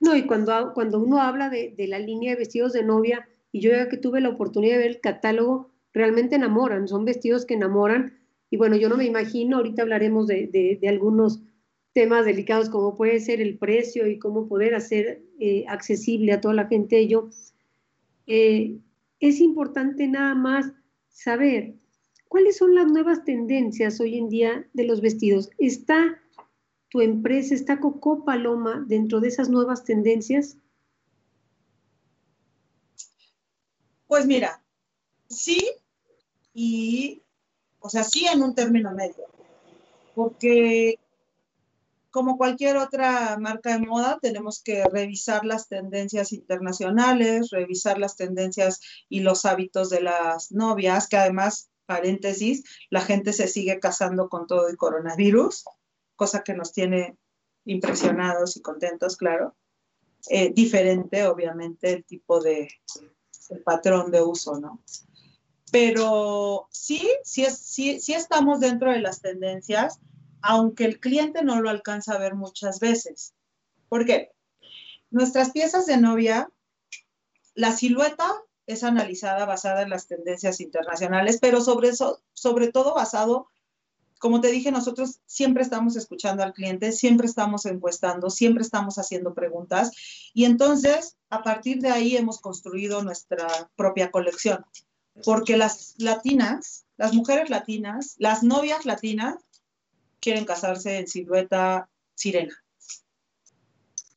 [0.00, 3.60] No, y cuando, cuando uno habla de, de la línea de vestidos de novia, y
[3.60, 7.54] yo ya que tuve la oportunidad de ver el catálogo, realmente enamoran, son vestidos que
[7.54, 8.21] enamoran.
[8.52, 11.40] Y bueno, yo no me imagino, ahorita hablaremos de, algunos
[11.94, 16.52] temas delicados como puede ser el precio y cómo poder hacer eh, accesible a toda
[16.52, 17.30] la gente ello.
[18.26, 18.78] Eh,
[19.20, 20.70] es importante nada más
[21.08, 21.76] saber
[22.28, 25.48] cuáles son las nuevas tendencias hoy en día de los vestidos.
[25.56, 26.20] ¿Está
[26.90, 30.58] tu empresa, está Coco Paloma dentro de esas nuevas tendencias?
[34.06, 34.62] Pues mira,
[35.26, 35.70] sí,
[36.52, 37.21] y,
[37.82, 39.26] o sea, sí en un término medio,
[40.14, 40.98] porque
[42.12, 48.80] como cualquier otra marca de moda, tenemos que revisar las tendencias internacionales, revisar las tendencias
[49.08, 54.46] y los hábitos de las novias, que además, paréntesis, la gente se sigue casando con
[54.46, 55.64] todo el coronavirus,
[56.14, 57.16] cosa que nos tiene
[57.64, 59.56] impresionados y contentos, claro.
[60.28, 62.68] Eh, diferente, obviamente, el tipo de,
[63.48, 64.82] el patrón de uso, ¿no?
[65.72, 69.98] Pero sí, sí, sí, sí estamos dentro de las tendencias,
[70.42, 73.34] aunque el cliente no lo alcanza a ver muchas veces.
[73.88, 74.30] ¿Por qué?
[75.10, 76.50] Nuestras piezas de novia,
[77.54, 78.30] la silueta
[78.66, 83.48] es analizada basada en las tendencias internacionales, pero sobre, eso, sobre todo basado
[84.22, 89.34] como te dije, nosotros siempre estamos escuchando al cliente, siempre estamos encuestando, siempre estamos haciendo
[89.34, 89.90] preguntas
[90.32, 94.64] y entonces a partir de ahí hemos construido nuestra propia colección.
[95.24, 99.36] Porque las latinas, las mujeres latinas, las novias latinas
[100.20, 102.54] quieren casarse en silueta sirena.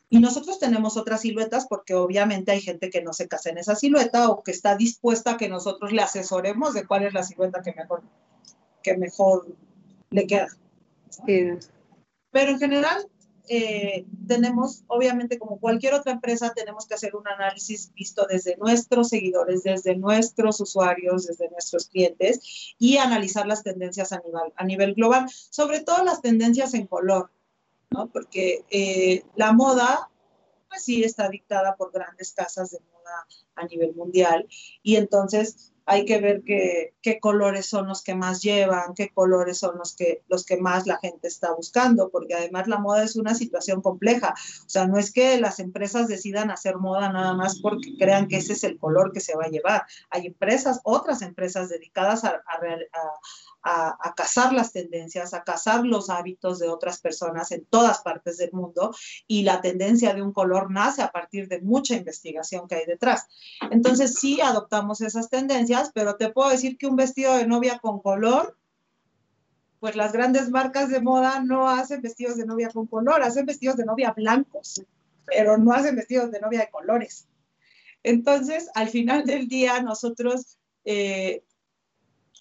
[0.10, 3.76] Y nosotros tenemos otras siluetas porque obviamente hay gente que no se casa en esa
[3.76, 7.62] silueta o que está dispuesta a que nosotros le asesoremos de cuál es la silueta
[7.62, 8.04] que mejor,
[8.84, 9.48] que mejor
[10.12, 10.48] le queda.
[11.26, 13.10] Pero en general,
[13.48, 19.10] eh, tenemos, obviamente, como cualquier otra empresa, tenemos que hacer un análisis visto desde nuestros
[19.10, 24.94] seguidores, desde nuestros usuarios, desde nuestros clientes y analizar las tendencias a nivel, a nivel
[24.96, 27.32] global, sobre todo las tendencias en color,
[27.92, 28.08] ¿no?
[28.08, 30.10] Porque eh, la moda,
[30.70, 34.48] pues sí, está dictada por grandes casas de moda a nivel mundial
[34.82, 39.60] y entonces hay que ver qué, qué, colores son los que más llevan, qué colores
[39.60, 43.16] son los que, los que más la gente está buscando, porque además la moda es
[43.16, 44.34] una situación compleja.
[44.66, 48.38] O sea, no es que las empresas decidan hacer moda nada más porque crean que
[48.38, 49.86] ese es el color que se va a llevar.
[50.10, 56.60] Hay empresas, otras empresas dedicadas a, a, a, cazar las tendencias, a cazar los hábitos
[56.60, 58.96] de otras personas en todas partes del mundo
[59.28, 63.28] y la tendencia de un color nace a partir de mucha investigación que hay detrás.
[63.72, 68.02] Entonces sí adoptamos esas tendencias, pero te puedo decir que un vestido de novia con
[68.02, 68.58] color,
[69.80, 73.78] pues las grandes marcas de moda no hacen vestidos de novia con color, hacen vestidos
[73.78, 74.82] de novia blancos,
[75.26, 77.28] pero no hacen vestidos de novia de colores.
[78.04, 81.44] Entonces, al final del día, nosotros eh,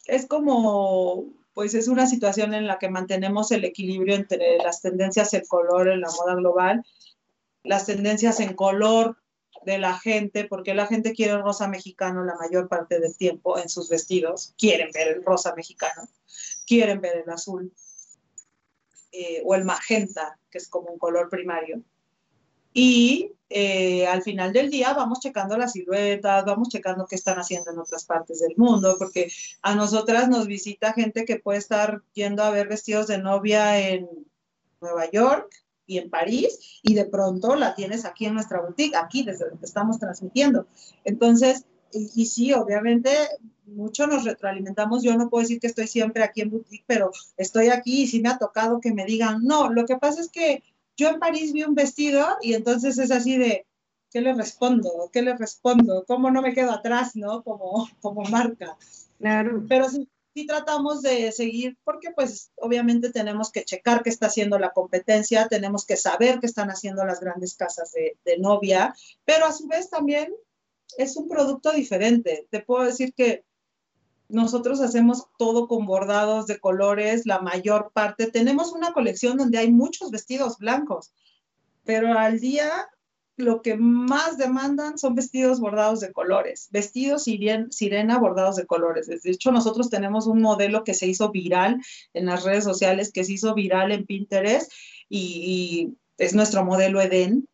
[0.06, 1.24] es como,
[1.54, 5.88] pues es una situación en la que mantenemos el equilibrio entre las tendencias en color
[5.88, 6.84] en la moda global,
[7.62, 9.16] las tendencias en color
[9.64, 13.58] de la gente, porque la gente quiere el rosa mexicano la mayor parte del tiempo
[13.58, 16.08] en sus vestidos, quieren ver el rosa mexicano,
[16.66, 17.72] quieren ver el azul
[19.12, 21.82] eh, o el magenta, que es como un color primario.
[22.72, 27.70] Y eh, al final del día vamos checando las siluetas, vamos checando qué están haciendo
[27.70, 29.30] en otras partes del mundo, porque
[29.62, 34.08] a nosotras nos visita gente que puede estar yendo a ver vestidos de novia en
[34.80, 39.22] Nueva York y en París, y de pronto la tienes aquí en nuestra boutique, aquí
[39.22, 40.66] desde donde estamos transmitiendo.
[41.04, 43.10] Entonces, y, y sí, obviamente
[43.66, 45.02] mucho nos retroalimentamos.
[45.02, 48.20] Yo no puedo decir que estoy siempre aquí en boutique, pero estoy aquí y sí
[48.20, 50.62] me ha tocado que me digan, no, lo que pasa es que
[50.96, 53.66] yo en París vi un vestido y entonces es así de,
[54.10, 55.10] ¿qué le respondo?
[55.12, 56.04] ¿Qué le respondo?
[56.06, 57.42] ¿Cómo no me quedo atrás, no?
[57.42, 58.76] Como, como marca.
[59.18, 59.64] Claro.
[59.68, 64.58] Pero sí, sí tratamos de seguir, porque pues obviamente tenemos que checar qué está haciendo
[64.58, 69.46] la competencia, tenemos que saber qué están haciendo las grandes casas de, de novia, pero
[69.46, 70.34] a su vez también
[70.98, 72.46] es un producto diferente.
[72.50, 73.44] Te puedo decir que
[74.28, 78.30] nosotros hacemos todo con bordados de colores, la mayor parte.
[78.30, 81.12] Tenemos una colección donde hay muchos vestidos blancos,
[81.84, 82.88] pero al día
[83.36, 89.06] lo que más demandan son vestidos bordados de colores, vestidos sirena bordados de colores.
[89.06, 91.80] De hecho, nosotros tenemos un modelo que se hizo viral
[92.12, 94.70] en las redes sociales, que se hizo viral en Pinterest
[95.08, 97.48] y, y es nuestro modelo Edén,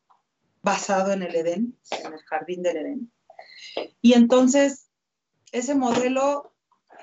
[0.63, 3.13] basado en el Edén, en el jardín del Edén.
[4.03, 4.89] Y entonces,
[5.53, 6.53] ese modelo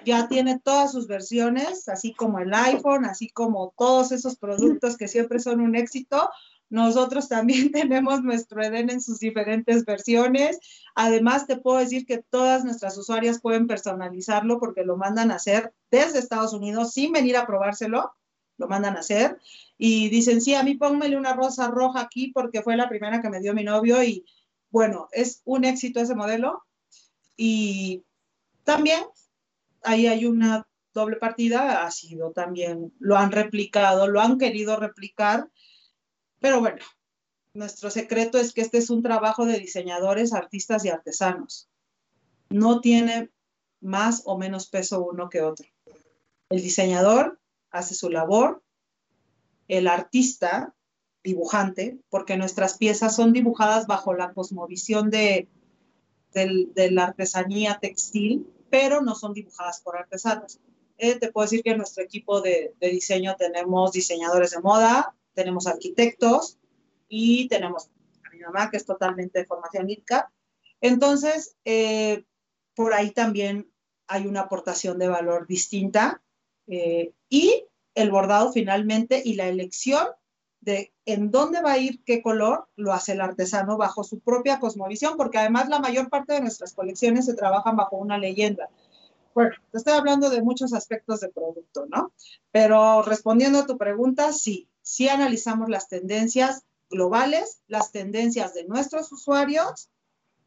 [0.05, 5.07] ya tiene todas sus versiones, así como el iPhone, así como todos esos productos que
[5.07, 6.29] siempre son un éxito,
[6.69, 10.59] nosotros también tenemos nuestro EDEN en sus diferentes versiones.
[10.95, 15.73] Además, te puedo decir que todas nuestras usuarias pueden personalizarlo porque lo mandan a hacer
[15.91, 18.13] desde Estados Unidos sin venir a probárselo.
[18.57, 19.37] Lo mandan a hacer
[19.77, 23.29] y dicen, sí, a mí póngmele una rosa roja aquí porque fue la primera que
[23.29, 24.25] me dio mi novio y
[24.71, 26.63] bueno, es un éxito ese modelo.
[27.35, 28.03] Y
[28.63, 29.03] también
[29.83, 35.51] ahí hay una doble partida, ha sido también, lo han replicado, lo han querido replicar
[36.39, 36.77] pero bueno,
[37.53, 41.67] nuestro secreto es que este es un trabajo de diseñadores, artistas y artesanos.
[42.49, 43.31] No tiene
[43.81, 45.67] más o menos peso uno que otro.
[46.49, 47.39] El diseñador
[47.71, 48.63] hace su labor,
[49.67, 50.75] el artista,
[51.23, 55.47] dibujante, porque nuestras piezas son dibujadas bajo la cosmovisión de,
[56.33, 60.59] la artesanía textil, pero no son dibujadas por artesanos.
[60.99, 65.67] Eh, te puedo decir que en nuestro equipo de diseño tenemos diseñadores de moda, tenemos
[65.67, 66.57] arquitectos
[67.07, 67.91] y tenemos
[68.25, 70.31] a mi mamá, que es totalmente de formación ITCA.
[70.81, 72.25] Entonces, eh,
[72.75, 73.71] por ahí también
[74.07, 76.23] hay una aportación de valor distinta
[76.65, 80.07] eh, y el bordado finalmente y la elección
[80.59, 84.59] de en dónde va a ir qué color lo hace el artesano bajo su propia
[84.59, 88.69] cosmovisión, porque además la mayor parte de nuestras colecciones se trabajan bajo una leyenda.
[89.35, 92.11] Bueno, te estoy hablando de muchos aspectos de producto, ¿no?
[92.51, 99.11] Pero respondiendo a tu pregunta, sí, si analizamos las tendencias globales, las tendencias de nuestros
[99.11, 99.89] usuarios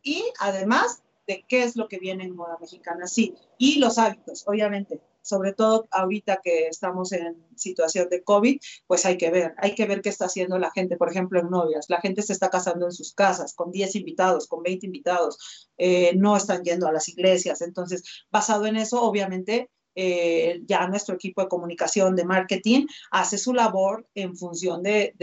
[0.03, 4.45] y además de qué es lo que viene en moda mexicana, sí, y los hábitos,
[4.49, 9.75] obviamente, sobre todo ahorita que estamos en situación de COVID, pues hay que ver, hay
[9.75, 11.91] que ver qué está haciendo la gente, por ejemplo, en novias.
[11.91, 16.17] La gente se está casando en sus casas con 10 invitados, con 20 invitados, eh,
[16.17, 17.61] no están yendo a las iglesias.
[17.61, 19.69] Entonces, basado en eso, obviamente,
[20.03, 25.15] eh, ya nuestro equipo de comunicación, de marketing, hace su labor en función de,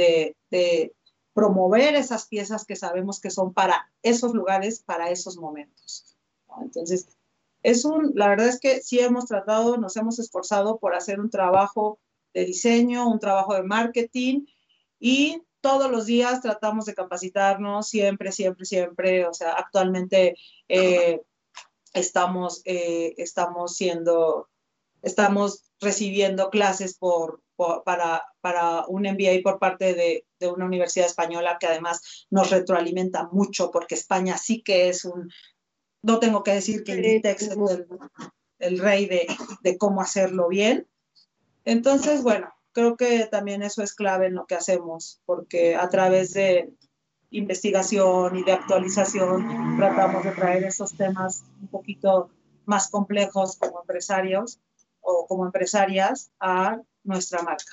[1.33, 6.15] promover esas piezas que sabemos que son para esos lugares, para esos momentos.
[6.61, 7.07] Entonces,
[7.63, 11.31] es un, la verdad es que sí hemos tratado, nos hemos esforzado por hacer un
[11.31, 11.99] trabajo
[12.35, 14.45] de diseño, un trabajo de marketing
[14.99, 19.25] y todos los días tratamos de capacitarnos, siempre, siempre, siempre.
[19.25, 20.35] O sea, actualmente
[20.67, 21.21] eh,
[21.93, 24.49] estamos, eh, estamos siendo
[25.07, 27.41] estamos recibiendo clases por,
[27.85, 33.27] para, para, un MBA por parte de, de, una universidad española que además nos retroalimenta
[33.31, 35.31] mucho porque España sí que es un,
[36.01, 37.87] no tengo que decir que Inditex es el,
[38.59, 39.27] el rey de,
[39.61, 40.87] de, cómo hacerlo bien.
[41.65, 46.33] Entonces, bueno, creo que también eso es clave en lo que hacemos porque a través
[46.33, 46.73] de
[47.29, 52.29] investigación y de actualización tratamos de traer esos temas un poquito
[52.65, 54.59] más complejos como empresarios
[55.07, 57.71] o como empresarias a nuestra marca.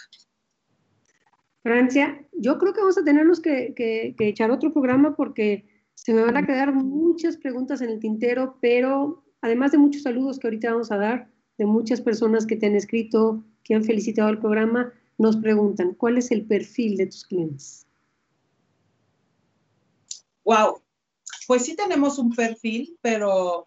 [1.62, 6.22] Francia, yo creo que vamos a tenernos que, que, echar otro programa porque se me
[6.22, 10.70] van a quedar muchas preguntas en el tintero, pero además de muchos saludos que ahorita
[10.70, 14.93] vamos a dar, de muchas personas que te han escrito, que han felicitado el programa,
[15.18, 17.87] nos preguntan, ¿cuál es el perfil de tus clientes?
[20.45, 20.82] Wow,
[21.49, 23.66] pues sí tenemos un perfil, pero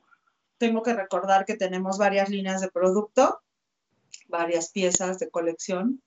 [0.57, 3.41] tengo que recordar que tenemos varias líneas de producto
[4.27, 6.01] varias piezas de colección,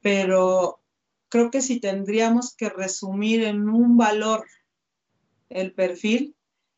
[0.00, 0.80] pero
[1.28, 4.46] creo que si tendríamos que resumir en un valor
[5.48, 6.36] el perfil,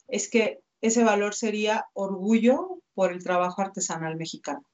[0.09, 4.65] es que ese valor sería orgullo por el trabajo artesanal mexicano.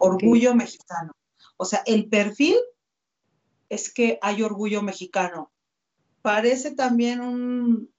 [0.00, 1.12] Orgullo mexicano.
[1.56, 2.56] O sea, el perfil
[3.68, 5.52] es que hay orgullo mexicano.
[6.22, 7.92] Parece también un,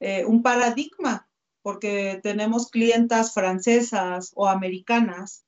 [0.00, 1.28] eh, un paradigma,
[1.62, 5.44] porque tenemos clientas francesas o americanas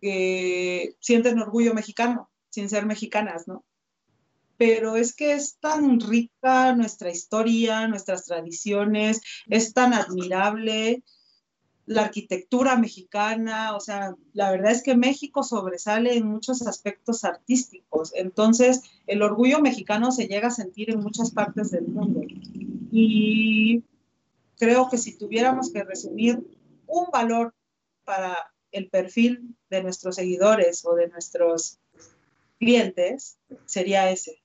[0.00, 3.64] que sienten orgullo mexicano, sin ser mexicanas, ¿no?
[4.56, 11.02] Pero es que es tan rica nuestra historia, nuestras tradiciones, es tan admirable
[11.86, 18.12] la arquitectura mexicana, o sea, la verdad es que México sobresale en muchos aspectos artísticos,
[18.14, 22.20] entonces el orgullo mexicano se llega a sentir en muchas partes del mundo.
[22.92, 23.82] Y
[24.56, 26.46] creo que si tuviéramos que resumir
[26.86, 27.54] un valor
[28.04, 31.78] para el perfil de nuestros seguidores o de nuestros
[32.58, 34.42] clientes sería ese.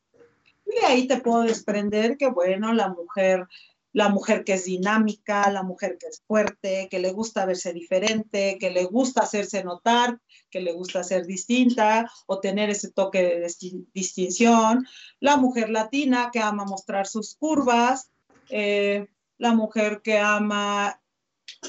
[0.65, 3.47] Y ahí te puedo desprender que, bueno, la mujer,
[3.93, 8.57] la mujer que es dinámica, la mujer que es fuerte, que le gusta verse diferente,
[8.59, 10.19] que le gusta hacerse notar,
[10.49, 14.87] que le gusta ser distinta o tener ese toque de distinción,
[15.19, 18.09] la mujer latina que ama mostrar sus curvas,
[18.49, 19.07] eh,
[19.37, 20.99] la mujer que ama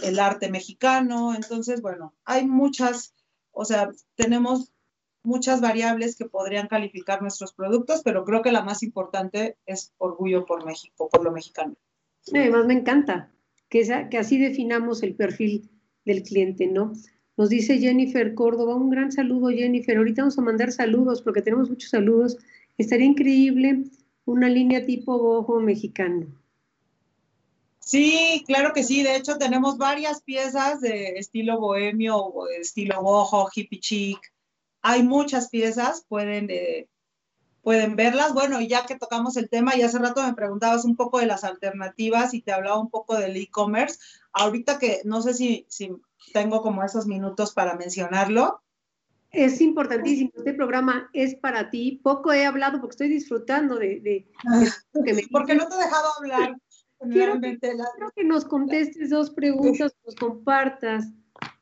[0.03, 1.35] el arte mexicano.
[1.35, 3.15] Entonces, bueno, hay muchas,
[3.53, 4.73] o sea, tenemos
[5.23, 10.47] muchas variables que podrían calificar nuestros productos, pero creo que la más importante es orgullo
[10.47, 11.75] por México, por lo mexicano.
[12.33, 13.31] Además, me encanta
[13.69, 15.69] que, que así definamos el perfil
[16.05, 16.93] del cliente, ¿no?
[17.37, 21.69] Nos dice Jennifer Córdoba, un gran saludo Jennifer, ahorita vamos a mandar saludos porque tenemos
[21.69, 22.39] muchos saludos.
[22.79, 23.85] Estaría increíble
[24.25, 26.27] una línea tipo bojo mexicano.
[27.87, 29.05] Sí, claro que sí.
[29.05, 34.19] De hecho, tenemos varias piezas de estilo bohemio estilo boho, hippie chic.
[34.83, 36.89] Hay muchas piezas, pueden, eh,
[37.63, 38.35] pueden verlas.
[38.35, 41.27] Bueno, y ya que tocamos el tema, y hace rato me preguntabas un poco de
[41.27, 44.01] las alternativas y te hablaba un poco del e-commerce.
[44.33, 45.93] Ahorita que no sé si, si
[46.33, 48.63] tengo como esos minutos para mencionarlo.
[49.31, 52.01] Es importantísimo, este programa es para ti.
[52.03, 54.01] Poco he hablado porque estoy disfrutando de...
[54.01, 54.27] de,
[55.05, 56.57] que me porque no te he dejado hablar.
[57.11, 61.13] Quiero que, nos contestes dos preguntas, nos compartas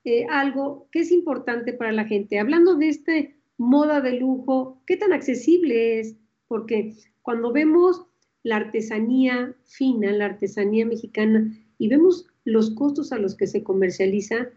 [0.05, 2.39] eh, algo que es importante para la gente.
[2.39, 6.17] Hablando de este moda de lujo, ¿qué tan accesible es?
[6.47, 8.07] Porque cuando vemos
[8.43, 14.49] la artesanía fina, la artesanía mexicana, y vemos los costos a los que se comercializa,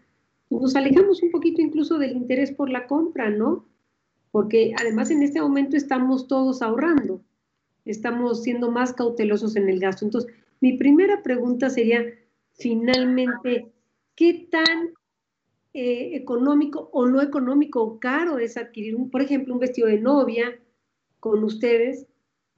[0.50, 3.66] nos alejamos un poquito incluso del interés por la compra, ¿no?
[4.30, 7.22] Porque además en este momento estamos todos ahorrando,
[7.84, 10.04] estamos siendo más cautelosos en el gasto.
[10.04, 12.04] Entonces, mi primera pregunta sería,
[12.52, 13.72] finalmente,
[14.14, 14.90] ¿qué tan
[15.72, 20.00] eh, económico o no económico o caro es adquirir, un, por ejemplo, un vestido de
[20.00, 20.58] novia
[21.20, 22.06] con ustedes?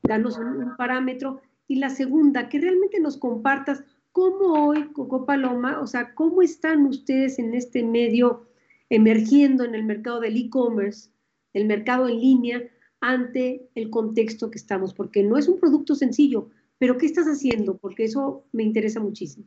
[0.03, 1.43] Danos un, parámetro.
[1.69, 6.87] Y la segunda, que realmente nos compartas cómo hoy, Coco Paloma, o sea, cómo están
[6.87, 8.47] ustedes en este medio
[8.89, 11.11] emergiendo en el mercado del e-commerce,
[11.53, 12.63] el mercado en línea,
[13.01, 17.77] ante el contexto que estamos, porque no es un producto sencillo, pero ¿qué estás haciendo?
[17.77, 19.45] Porque eso me interesa muchísimo.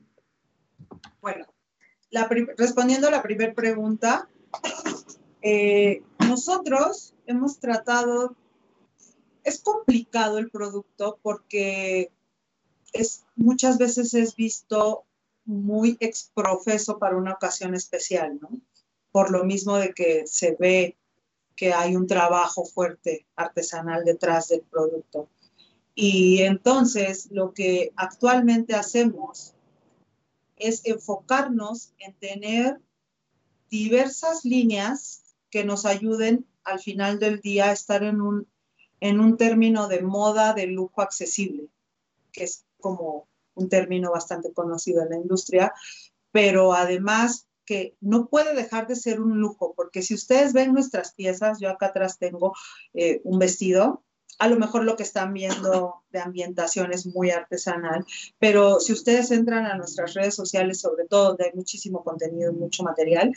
[1.20, 1.48] Bueno,
[2.58, 4.30] respondiendo a la primera pregunta,
[5.42, 8.36] eh, nosotros hemos tratado,
[9.44, 12.12] es complicado el producto porque
[12.94, 15.04] es, muchas veces es visto
[15.44, 18.50] muy exprofeso para una ocasión especial, ¿no?
[19.12, 20.98] Por lo mismo de que se ve
[21.56, 25.30] que hay un trabajo fuerte artesanal detrás del producto.
[25.96, 29.54] Y entonces lo que actualmente hacemos
[30.58, 32.80] es enfocarnos en tener
[33.70, 38.48] diversas líneas que nos ayuden al final del día a estar en un,
[39.00, 41.68] en un término de moda de lujo accesible,
[42.32, 45.74] que es como un término bastante conocido en la industria,
[46.32, 51.14] pero además que no puede dejar de ser un lujo, porque si ustedes ven nuestras
[51.14, 52.54] piezas, yo acá atrás tengo
[52.94, 54.04] eh, un vestido
[54.40, 58.06] a lo mejor lo que están viendo de ambientación es muy artesanal,
[58.40, 62.56] pero si ustedes entran a nuestras redes sociales, sobre todo donde hay muchísimo contenido y
[62.56, 63.34] mucho material,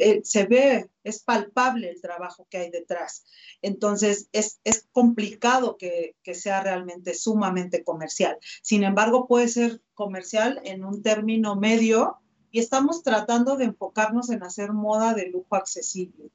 [0.00, 3.24] eh, se ve, es palpable el trabajo que hay detrás.
[3.62, 8.38] Entonces, es, es complicado que, que sea realmente sumamente comercial.
[8.62, 12.18] Sin embargo, puede ser comercial en un término medio
[12.50, 16.30] y estamos tratando de enfocarnos en hacer moda de lujo accesible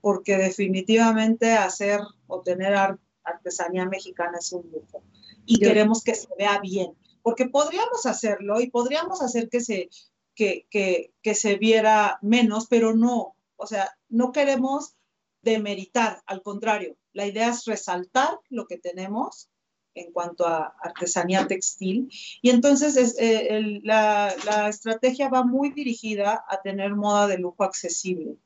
[0.00, 5.02] porque definitivamente hacer o tener arte artesanía mexicana es un lujo
[5.46, 9.88] y queremos que se vea bien, porque podríamos hacerlo y podríamos hacer que se,
[10.34, 14.94] que, que, que se viera menos, pero no, o sea, no queremos
[15.42, 19.48] demeritar, al contrario, la idea es resaltar lo que tenemos
[19.94, 22.10] en cuanto a artesanía textil.
[22.42, 27.64] Y entonces es, eh, la, la, estrategia va muy dirigida a tener moda de lujo
[27.64, 28.36] accesible.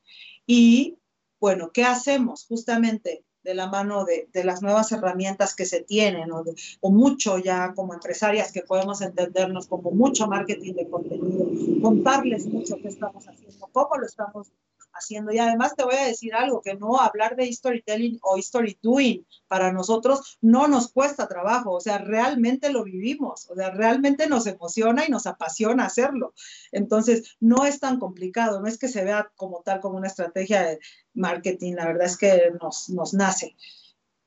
[0.47, 0.99] Y
[1.41, 2.47] bueno, ¿qué hacemos?
[2.47, 6.45] Justamente de la mano de, de, las nuevas herramientas que se tienen o,
[6.81, 11.47] o, mucho ya como empresarias que podemos entendernos como mucho marketing de contenido,
[11.81, 14.53] contarles mucho qué estamos haciendo, cómo lo estamos
[14.95, 15.33] haciendo.
[15.33, 19.27] Y además te voy a decir algo, que no hablar de storytelling o story doing
[19.49, 24.47] para nosotros no nos cuesta trabajo, o sea, realmente lo vivimos, o sea, realmente nos
[24.47, 26.35] emociona y nos apasiona hacerlo.
[26.71, 30.63] Entonces, no es tan complicado, no es que se vea como tal como una estrategia
[30.63, 30.79] de
[31.15, 33.57] marketing, la verdad es que nos, nos nace.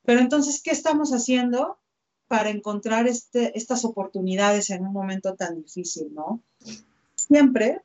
[0.04, 1.78] Pero entonces, ¿qué estamos haciendo
[2.28, 6.42] para encontrar este, estas oportunidades en un momento tan difícil, no?
[7.14, 7.82] Siempre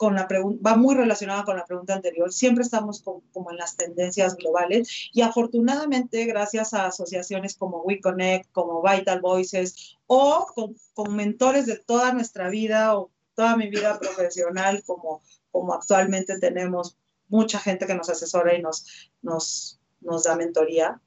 [0.00, 0.26] con la
[0.66, 2.32] va muy relacionada con la pregunta anterior.
[2.32, 8.82] Siempre estamos como en las tendencias globales y afortunadamente gracias a asociaciones como WeConnect, como
[8.82, 10.46] Vital Voices o
[10.94, 15.20] con, mentores de toda nuestra vida o toda mi vida profesional como,
[15.50, 16.96] como actualmente tenemos
[17.28, 20.98] mucha gente que nos asesora y nos, nos, nos da mentoría.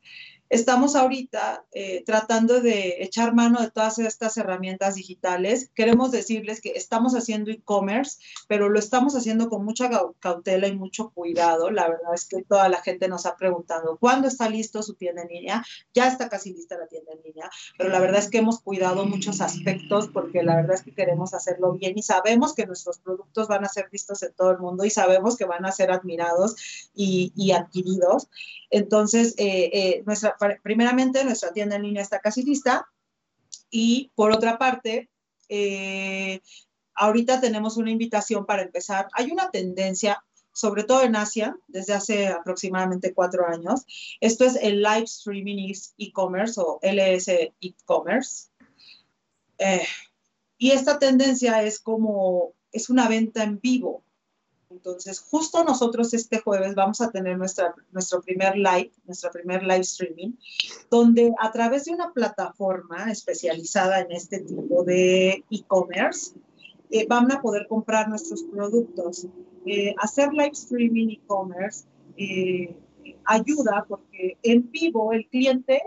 [0.54, 5.72] Estamos ahorita eh, tratando de echar mano de todas estas herramientas digitales.
[5.74, 9.90] Queremos decirles que estamos haciendo e-commerce, pero lo estamos haciendo con mucha
[10.20, 11.72] cautela y mucho cuidado.
[11.72, 15.24] La verdad es que toda la gente nos ha preguntado, ¿cuándo está listo su tienda
[15.24, 15.66] en línea?
[15.92, 19.08] Ya está casi lista la tienda en línea, pero la verdad es que hemos cuidado
[19.08, 23.48] muchos aspectos porque la verdad es que queremos hacerlo bien y sabemos que nuestros productos
[23.48, 26.92] van a ser vistos en todo el mundo y sabemos que van a ser admirados
[26.94, 28.30] y, y adquiridos.
[28.74, 32.88] Entonces, eh, eh, nuestra, primeramente, nuestra tienda en línea está casi lista
[33.70, 35.10] y por otra parte,
[35.50, 36.42] eh,
[36.96, 39.08] ahorita tenemos una invitación para empezar.
[39.14, 43.86] Hay una tendencia, sobre todo en Asia, desde hace aproximadamente cuatro años.
[44.22, 47.30] Esto es el Live Streaming E-Commerce o LS
[47.62, 48.50] E-Commerce.
[50.58, 54.04] y esta tendencia es como, es una venta en vivo.
[54.74, 59.82] Entonces, justo nosotros este jueves vamos a tener nuestra, nuestro primer live, nuestra primer live
[59.82, 60.32] streaming,
[60.90, 66.34] donde a través de una plataforma especializada en este tipo de e-commerce,
[66.90, 69.28] eh, van a poder comprar nuestros productos.
[69.66, 71.86] Eh, hacer live streaming e-commerce
[72.18, 72.76] eh,
[73.26, 75.82] ayuda porque en vivo el cliente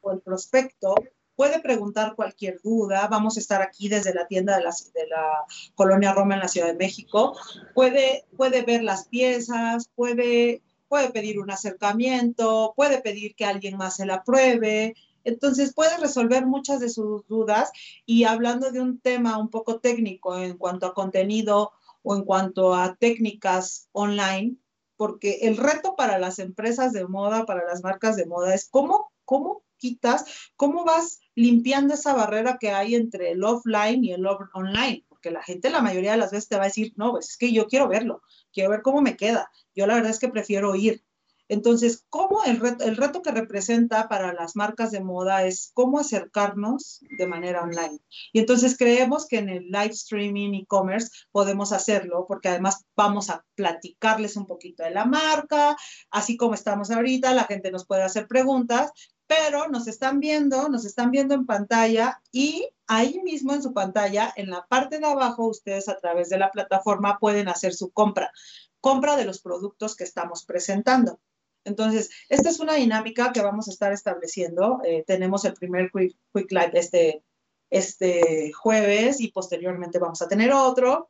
[0.00, 0.94] o el prospecto
[1.40, 3.08] puede preguntar cualquier duda.
[3.10, 6.48] Vamos a estar aquí desde la tienda de la, de la Colonia Roma en la
[6.48, 7.34] Ciudad de México.
[7.74, 13.96] Puede, puede ver las piezas, puede, puede pedir un acercamiento, puede pedir que alguien más
[13.96, 14.94] se la pruebe.
[15.24, 17.72] Entonces puede resolver muchas de sus dudas
[18.04, 21.72] y hablando de un tema un poco técnico en cuanto a contenido
[22.02, 24.56] o en cuanto a técnicas online,
[24.98, 29.10] porque el reto para las empresas de moda, para las marcas de moda es cómo,
[29.24, 35.04] cómo quitas, ¿cómo vas limpiando esa barrera que hay entre el offline y el online?
[35.08, 37.36] Porque la gente la mayoría de las veces te va a decir, no, pues es
[37.36, 38.22] que yo quiero verlo,
[38.52, 39.50] quiero ver cómo me queda.
[39.74, 41.02] Yo la verdad es que prefiero ir.
[41.50, 45.98] Entonces, ¿cómo el reto, el reto que representa para las marcas de moda es cómo
[45.98, 47.98] acercarnos de manera online?
[48.32, 53.44] Y entonces creemos que en el live streaming e-commerce podemos hacerlo porque además vamos a
[53.56, 55.76] platicarles un poquito de la marca,
[56.12, 58.92] así como estamos ahorita, la gente nos puede hacer preguntas,
[59.30, 64.32] pero nos están viendo, nos están viendo en pantalla y ahí mismo en su pantalla,
[64.34, 68.32] en la parte de abajo, ustedes a través de la plataforma pueden hacer su compra,
[68.80, 71.20] compra de los productos que estamos presentando.
[71.62, 74.80] Entonces, esta es una dinámica que vamos a estar estableciendo.
[74.84, 77.22] Eh, tenemos el primer Quick, quick Live este,
[77.70, 81.08] este jueves y posteriormente vamos a tener otro.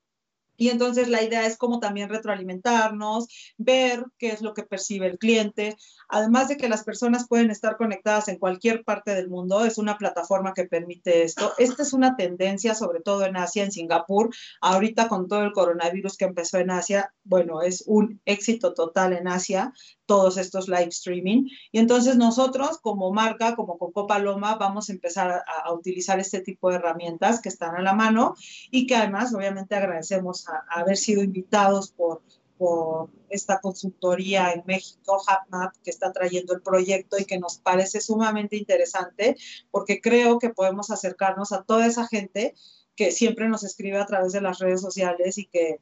[0.60, 5.16] Y entonces la idea es como también retroalimentarnos, ver qué es lo que percibe el
[5.16, 5.78] cliente.
[6.06, 9.96] Además de que las personas pueden estar conectadas en cualquier parte del mundo, es una
[9.96, 11.54] plataforma que permite esto.
[11.56, 14.34] Esta es una tendencia, sobre todo en Asia, en Singapur.
[14.60, 19.28] Ahorita con todo el coronavirus que empezó en Asia, bueno, es un éxito total en
[19.28, 19.72] Asia
[20.10, 21.48] todos estos live streaming.
[21.70, 26.68] Y entonces nosotros como marca, como Coco Paloma, vamos a empezar a, utilizar este tipo
[26.68, 28.34] de herramientas que están a la mano
[28.72, 32.22] y que además obviamente agradecemos a, haber sido invitados por,
[32.58, 38.00] por esta consultoría en México, HapMap, que está trayendo el proyecto y que nos parece
[38.00, 39.36] sumamente interesante
[39.70, 42.56] porque creo que podemos acercarnos a toda esa gente
[42.96, 45.78] que siempre nos escribe a través de las redes sociales y que,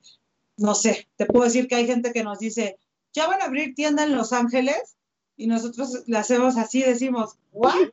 [0.59, 2.79] no sé, te puedo decir que hay gente que nos dice,
[3.13, 4.97] ya van a abrir tienda en Los Ángeles
[5.37, 7.91] y nosotros la hacemos así, decimos, ¿what?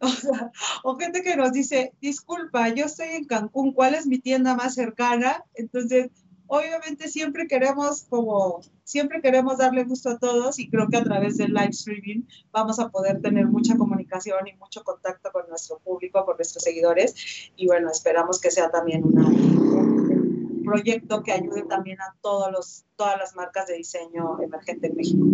[0.84, 4.74] O, gente que nos dice, disculpa, yo estoy en Cancún, ¿cuál es mi tienda más
[4.74, 5.44] cercana?
[5.54, 6.10] Entonces,
[6.46, 11.36] obviamente siempre queremos como, siempre queremos darle gusto a todos y creo que a través
[11.36, 16.24] del live streaming vamos a poder tener mucha comunicación y mucho contacto con nuestro público,
[16.24, 19.28] con nuestros seguidores y bueno, esperamos que sea también una,
[20.68, 25.26] proyecto que ayude también a todos los, todas las marcas de diseño emergente en México.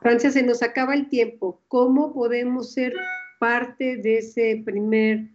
[0.00, 1.60] Francia, se nos acaba el tiempo.
[1.68, 2.94] ¿Cómo podemos ser
[3.38, 5.28] parte de ese primer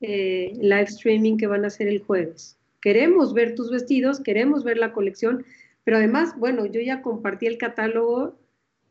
[0.00, 2.58] eh, live streaming que van a hacer el jueves?
[2.80, 5.44] Queremos ver tus vestidos, queremos ver la colección,
[5.84, 8.38] pero además, bueno, yo ya compartí el catálogo,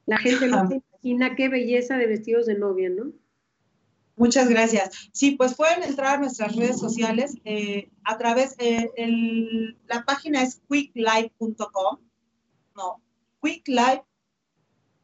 [0.05, 3.11] la gente no se imagina qué belleza de vestidos de novia, ¿no?
[4.18, 5.09] Muchas gracias.
[5.13, 10.59] Sí, pues pueden entrar a nuestras redes sociales eh, a través, de la página es
[10.68, 11.99] quicklive.com,
[12.76, 13.01] no,
[13.41, 14.03] quicklive.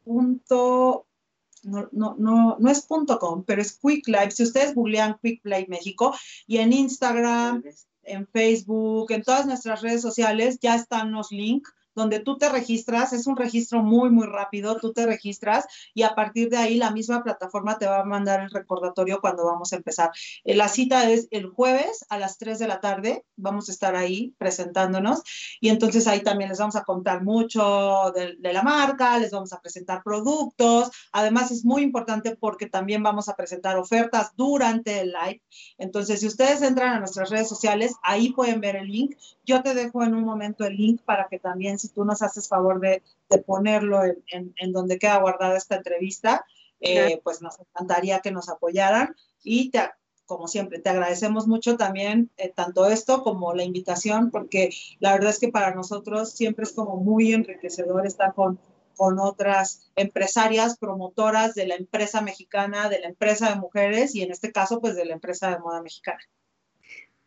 [0.04, 4.32] No, no, no, no es punto .com, pero es quicklive.
[4.32, 6.14] Si ustedes googlean quicklive México
[6.46, 7.62] y en Instagram,
[8.02, 13.12] en Facebook, en todas nuestras redes sociales ya están los links donde tú te registras,
[13.12, 16.90] es un registro muy, muy rápido, tú te registras y a partir de ahí la
[16.90, 20.10] misma plataforma te va a mandar el recordatorio cuando vamos a empezar.
[20.44, 23.96] Eh, la cita es el jueves a las 3 de la tarde, vamos a estar
[23.96, 25.22] ahí presentándonos
[25.60, 29.52] y entonces ahí también les vamos a contar mucho de, de la marca, les vamos
[29.52, 35.12] a presentar productos, además es muy importante porque también vamos a presentar ofertas durante el
[35.12, 35.42] live,
[35.78, 39.74] entonces si ustedes entran a nuestras redes sociales, ahí pueden ver el link, yo te
[39.74, 43.02] dejo en un momento el link para que también si tú nos haces favor de,
[43.46, 46.44] ponerlo en, donde queda guardada esta entrevista,
[46.80, 49.80] eh, pues nos encantaría que nos apoyaran y te,
[50.26, 54.70] como siempre, te agradecemos mucho también eh, tanto esto como la invitación, porque
[55.00, 58.58] la verdad es que para nosotros siempre es como muy enriquecedor estar con,
[58.96, 64.30] con otras empresarias, promotoras de la empresa mexicana, de la empresa de mujeres y en
[64.30, 66.20] este caso, pues de la empresa de moda mexicana.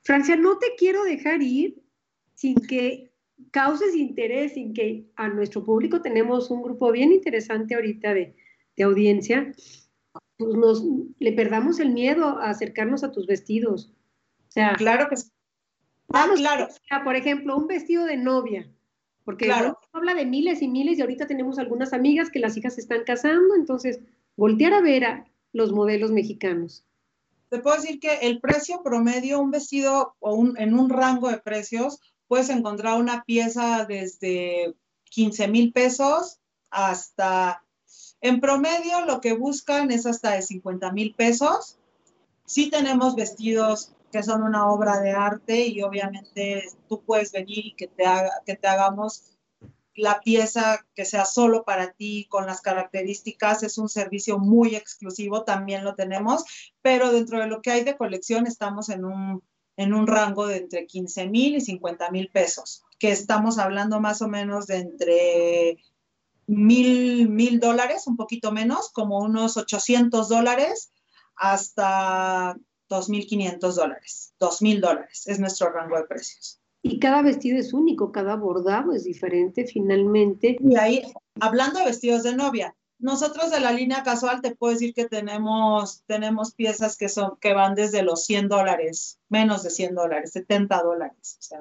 [0.04, 1.84] Francia, no te quiero dejar ir
[2.34, 3.12] sin que
[3.52, 8.36] causes interés, sin que a nuestro público tenemos un grupo bien interesante ahorita de,
[8.84, 9.52] audiencia,
[10.38, 10.84] pues nos
[11.18, 13.92] le perdamos el miedo a acercarnos a tus vestidos.
[14.50, 15.32] O sea, claro que sí.
[16.14, 16.68] Ah, claro.
[17.04, 18.70] por ejemplo, un vestido de novia,
[19.26, 19.80] porque claro.
[19.92, 23.04] habla de miles y miles y ahorita tenemos algunas amigas que las hijas se están
[23.04, 24.00] casando, entonces
[24.36, 26.86] voltear a ver a los modelos mexicanos.
[27.50, 31.40] Te puedo decir que el precio promedio, un vestido o un, en un rango de
[31.40, 34.76] precios, puedes encontrar una pieza desde
[35.06, 37.64] 15 mil pesos hasta,
[38.22, 41.78] en promedio lo que buscan es hasta de 50 mil pesos.
[42.46, 47.76] Sí tenemos vestidos que son una obra de arte y obviamente tú puedes venir y
[47.76, 49.38] que te, haga, que te hagamos
[49.98, 53.64] la pieza que sea solo para ti con las características.
[53.64, 56.46] Es un servicio muy exclusivo, también lo tenemos,
[56.82, 59.42] pero dentro de lo que hay de colección estamos en un
[59.78, 64.22] en un rango de entre 15 mil y 50 mil pesos, que estamos hablando más
[64.22, 65.78] o menos de entre
[66.48, 70.92] mil, mil dólares, un poquito menos, como unos 800 dólares
[71.36, 72.58] hasta
[72.90, 76.60] 2.500 dólares, 2.000 dólares es nuestro rango de precios.
[76.82, 80.58] Y cada vestido es único, cada bordado es diferente finalmente.
[80.60, 81.04] Y ahí,
[81.40, 86.04] hablando de vestidos de novia, nosotros de la línea casual te puedo decir que tenemos,
[86.06, 90.82] tenemos piezas que, son, que van desde los 100 dólares, menos de 100 dólares, 70
[90.82, 91.38] dólares.
[91.40, 91.60] O sea,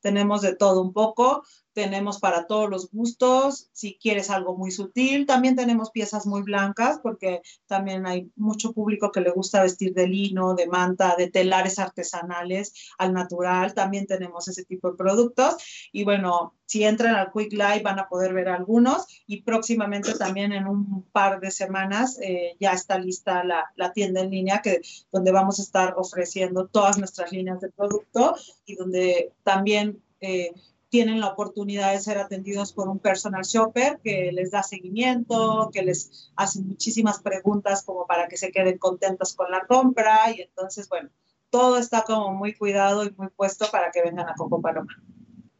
[0.00, 1.42] tenemos de todo un poco
[1.72, 7.00] tenemos para todos los gustos, si quieres algo muy sutil, también tenemos piezas muy blancas
[7.02, 11.78] porque también hay mucho público que le gusta vestir de lino, de manta, de telares
[11.78, 15.56] artesanales al natural, también tenemos ese tipo de productos.
[15.92, 19.06] Y bueno, si entran al Quick Live van a poder ver algunos.
[19.26, 24.20] Y próximamente también en un par de semanas eh, ya está lista la, la, tienda
[24.20, 29.32] en línea que, donde vamos a estar ofreciendo todas nuestras líneas de producto y donde
[29.42, 30.00] también...
[30.20, 30.52] Eh,
[30.90, 35.82] tienen la oportunidad de ser atendidos por un personal shopper que les da seguimiento, que
[35.82, 40.88] les hace muchísimas preguntas como para que se queden contentos con la compra y entonces,
[40.88, 41.08] bueno,
[41.48, 45.02] todo está como muy cuidado y muy puesto para que vengan a Coco Paloma.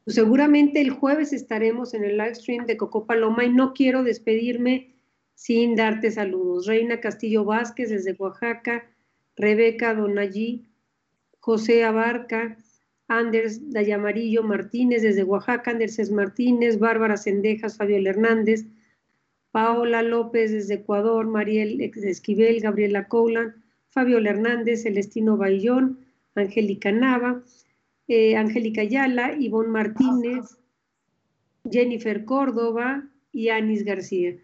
[0.04, 4.02] Pues seguramente el jueves estaremos en el live stream de Coco Paloma y no quiero
[4.02, 4.96] despedirme
[5.34, 6.66] sin darte saludos.
[6.66, 8.90] Reina Castillo Vázquez desde Oaxaca,
[9.36, 10.66] Rebeca Donallí,
[11.38, 12.58] José Abarca,
[13.10, 18.66] Anders Dayamarillo Martínez desde Oaxaca, Anderses Martínez, Bárbara Sendejas, Fabiola Hernández,
[19.50, 25.98] Paola López desde Ecuador, Mariel Esquivel, Gabriela Coulan, Fabiola Hernández, Celestino Bayón,
[26.36, 27.42] Angélica Nava,
[28.06, 30.56] eh, Angélica Ayala, Ivonne Martínez,
[31.68, 34.36] Jennifer Córdoba y Anis García.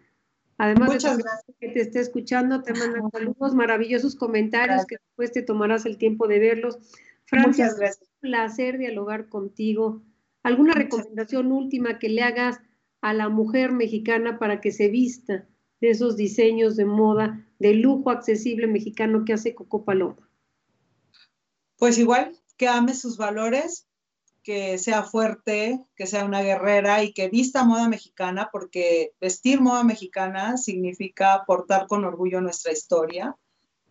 [0.57, 1.23] Además Muchas de
[1.61, 6.27] que te esté escuchando, te mandan saludos, maravillosos comentarios que después te tomarás el tiempo
[6.27, 6.79] de verlos.
[7.23, 8.06] Francia, Muchas gracias.
[8.21, 10.01] Un placer dialogar contigo.
[10.43, 12.59] ¿Alguna recomendación última que le hagas
[13.01, 15.47] a la mujer mexicana para que se vista
[15.81, 20.29] de esos diseños de moda de lujo accesible mexicano que hace Coco Paloma?
[21.77, 23.87] Pues igual, que ame sus valores,
[24.43, 29.83] que sea fuerte, que sea una guerrera y que vista moda mexicana, porque vestir moda
[29.83, 33.35] mexicana significa portar con orgullo nuestra historia,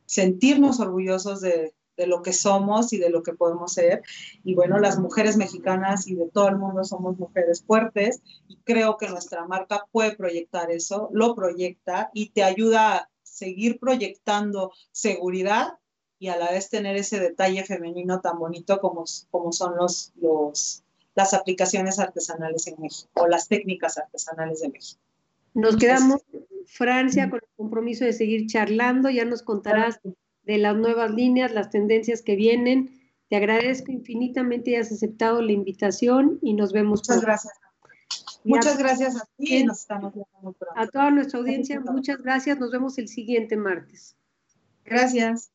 [0.06, 4.02] sentirnos orgullosos de, de lo que somos y de lo que podemos ser.
[4.44, 8.96] Y bueno, las mujeres mexicanas y de todo el mundo somos mujeres fuertes y creo
[8.96, 15.78] que nuestra marca puede proyectar eso, lo proyecta y te ayuda a seguir proyectando seguridad
[16.18, 20.82] y a la vez tener ese detalle femenino tan bonito como, como son los, los,
[21.14, 25.00] las aplicaciones artesanales en México o las técnicas artesanales de México.
[25.54, 26.22] Nos quedamos,
[26.66, 29.08] Francia, con el compromiso de seguir charlando.
[29.08, 30.00] Ya nos contarás
[30.46, 33.00] de las nuevas líneas, las tendencias que vienen.
[33.28, 37.00] Te agradezco infinitamente y has aceptado la invitación y nos vemos.
[37.00, 37.52] Muchas gracias.
[38.44, 40.66] Muchas gracias a ti y nos estamos viendo pronto.
[40.76, 42.60] A toda nuestra audiencia, muchas gracias.
[42.60, 44.16] Nos vemos el siguiente martes.
[44.84, 45.50] Gracias.